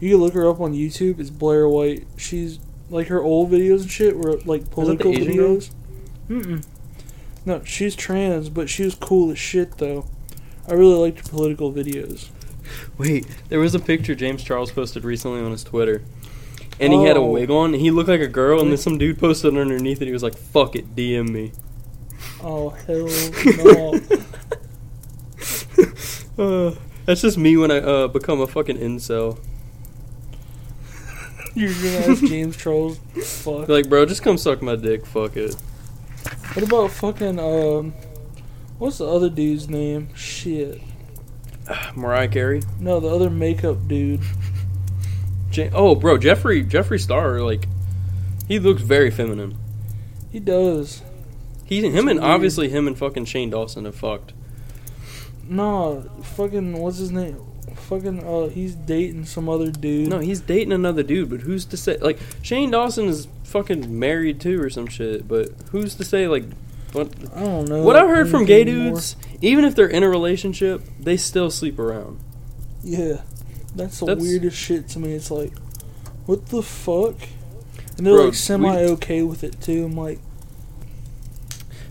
[0.00, 1.18] You can look her up on YouTube.
[1.18, 2.06] It's Blair White.
[2.18, 2.58] She's
[2.90, 5.70] like her old videos and shit were like political videos.
[6.28, 6.62] Mm-mm.
[7.46, 10.04] No, she's trans, but she was cool as shit though.
[10.68, 12.28] I really liked her political videos.
[12.98, 16.02] Wait, there was a picture James Charles posted recently on his Twitter.
[16.80, 17.30] And he had a Oh.
[17.30, 17.72] wig on.
[17.72, 20.06] and He looked like a girl, and then some dude posted underneath it.
[20.06, 21.52] He was like, "Fuck it, DM me."
[22.42, 23.06] Oh hell
[23.64, 24.00] no!
[26.38, 26.74] Uh,
[27.06, 29.38] that's just me when I uh, become a fucking incel.
[31.54, 32.98] You're gonna ask James Charles?
[33.42, 33.68] Fuck.
[33.68, 35.06] Like, bro, just come suck my dick.
[35.06, 35.54] Fuck it.
[36.52, 37.94] What about fucking um?
[38.78, 40.14] What's the other dude's name?
[40.14, 40.82] Shit.
[41.94, 42.62] Mariah Carey.
[42.78, 44.20] No, the other makeup dude.
[45.72, 47.66] Oh, bro, Jeffrey Jeffree Star, like,
[48.46, 49.56] he looks very feminine.
[50.30, 51.02] He does.
[51.64, 52.30] He, him, and weird.
[52.30, 54.34] obviously him and fucking Shane Dawson have fucked.
[55.48, 57.40] No, fucking what's his name?
[57.74, 60.08] Fucking uh, he's dating some other dude.
[60.08, 61.96] No, he's dating another dude, but who's to say?
[61.98, 65.26] Like, Shane Dawson is fucking married too, or some shit.
[65.26, 66.28] But who's to say?
[66.28, 66.44] Like,
[66.92, 67.08] what?
[67.34, 67.82] I don't know.
[67.82, 68.92] What I've heard from gay anything more.
[68.94, 72.18] dudes, even if they're in a relationship, they still sleep around.
[72.82, 73.22] Yeah,
[73.74, 75.12] that's the That's- weirdest shit to me.
[75.12, 75.52] It's like,
[76.26, 77.14] what the fuck?
[77.98, 79.84] And they're Bro, like semi okay with it too.
[79.86, 80.18] I'm like,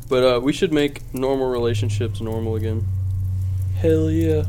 [0.07, 2.85] But uh, we should make normal relationships normal again.
[3.77, 4.43] hell yeah,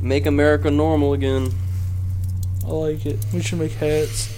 [0.00, 1.50] Make America normal again.
[2.64, 3.24] I like it.
[3.32, 4.34] We should make hats.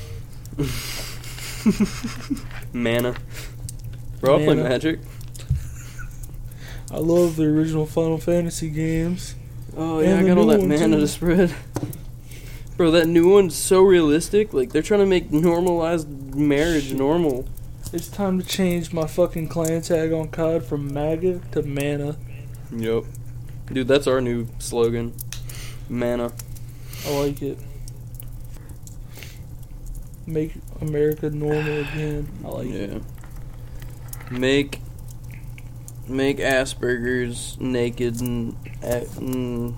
[2.72, 3.14] Mana.
[4.20, 5.00] Bro, I'll play Magic.
[6.90, 9.34] I love the original Final Fantasy games.
[9.76, 11.00] Oh And yeah, I got all new that mana too.
[11.02, 11.54] to spread.
[12.76, 14.52] Bro, that new one's so realistic.
[14.52, 16.96] Like they're trying to make normalized marriage Shit.
[16.98, 17.46] normal.
[17.92, 22.16] It's time to change my fucking clan tag on COD from MAGA to Mana.
[22.74, 23.04] Yep.
[23.72, 25.12] Dude, that's our new slogan.
[25.88, 26.32] Mana.
[27.06, 27.58] I like it.
[30.26, 32.28] Make America normal again.
[32.44, 32.90] I like it.
[32.92, 34.38] Yeah.
[34.38, 34.80] Make
[36.10, 39.74] make Asperger's naked and, mm,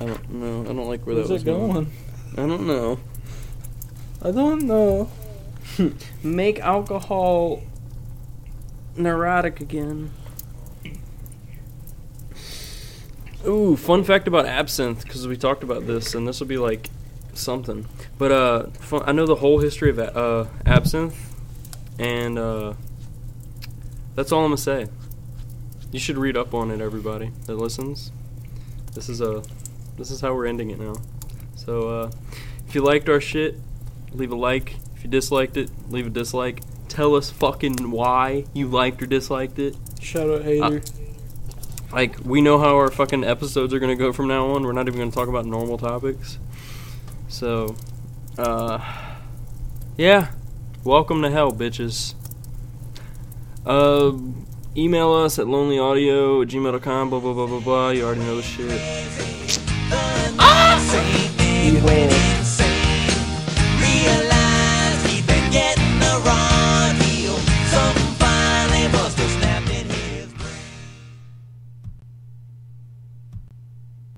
[0.00, 0.62] I don't know.
[0.62, 1.92] I don't like where Where's that was that going?
[2.32, 2.98] I don't know.
[4.22, 5.10] I don't know.
[6.22, 7.62] Make alcohol
[8.96, 10.12] neurotic again.
[13.46, 16.88] Ooh, fun fact about absinthe because we talked about this, and this will be like
[17.34, 17.86] something.
[18.16, 21.16] But uh, fun, I know the whole history of uh, absinthe,
[21.98, 22.74] and uh,
[24.14, 24.86] that's all I'm gonna say.
[25.92, 28.12] You should read up on it, everybody that listens.
[28.94, 29.42] This is a,
[29.98, 30.94] this is how we're ending it now.
[31.54, 32.10] So uh,
[32.66, 33.56] if you liked our shit,
[34.12, 34.76] leave a like.
[34.96, 36.62] If you disliked it, leave a dislike.
[36.88, 39.76] Tell us fucking why you liked or disliked it.
[40.00, 40.80] Shout out hater.
[41.92, 44.62] Like, we know how our fucking episodes are gonna go from now on.
[44.62, 46.38] We're not even gonna talk about normal topics.
[47.28, 47.76] So,
[48.38, 48.78] uh,
[49.98, 50.30] yeah.
[50.84, 52.14] Welcome to hell, bitches.
[53.66, 54.12] Uh,
[54.74, 57.90] Email us at lonelyaudio at gmail.com, blah, blah, blah, blah, blah.
[57.90, 58.80] You already know the shit.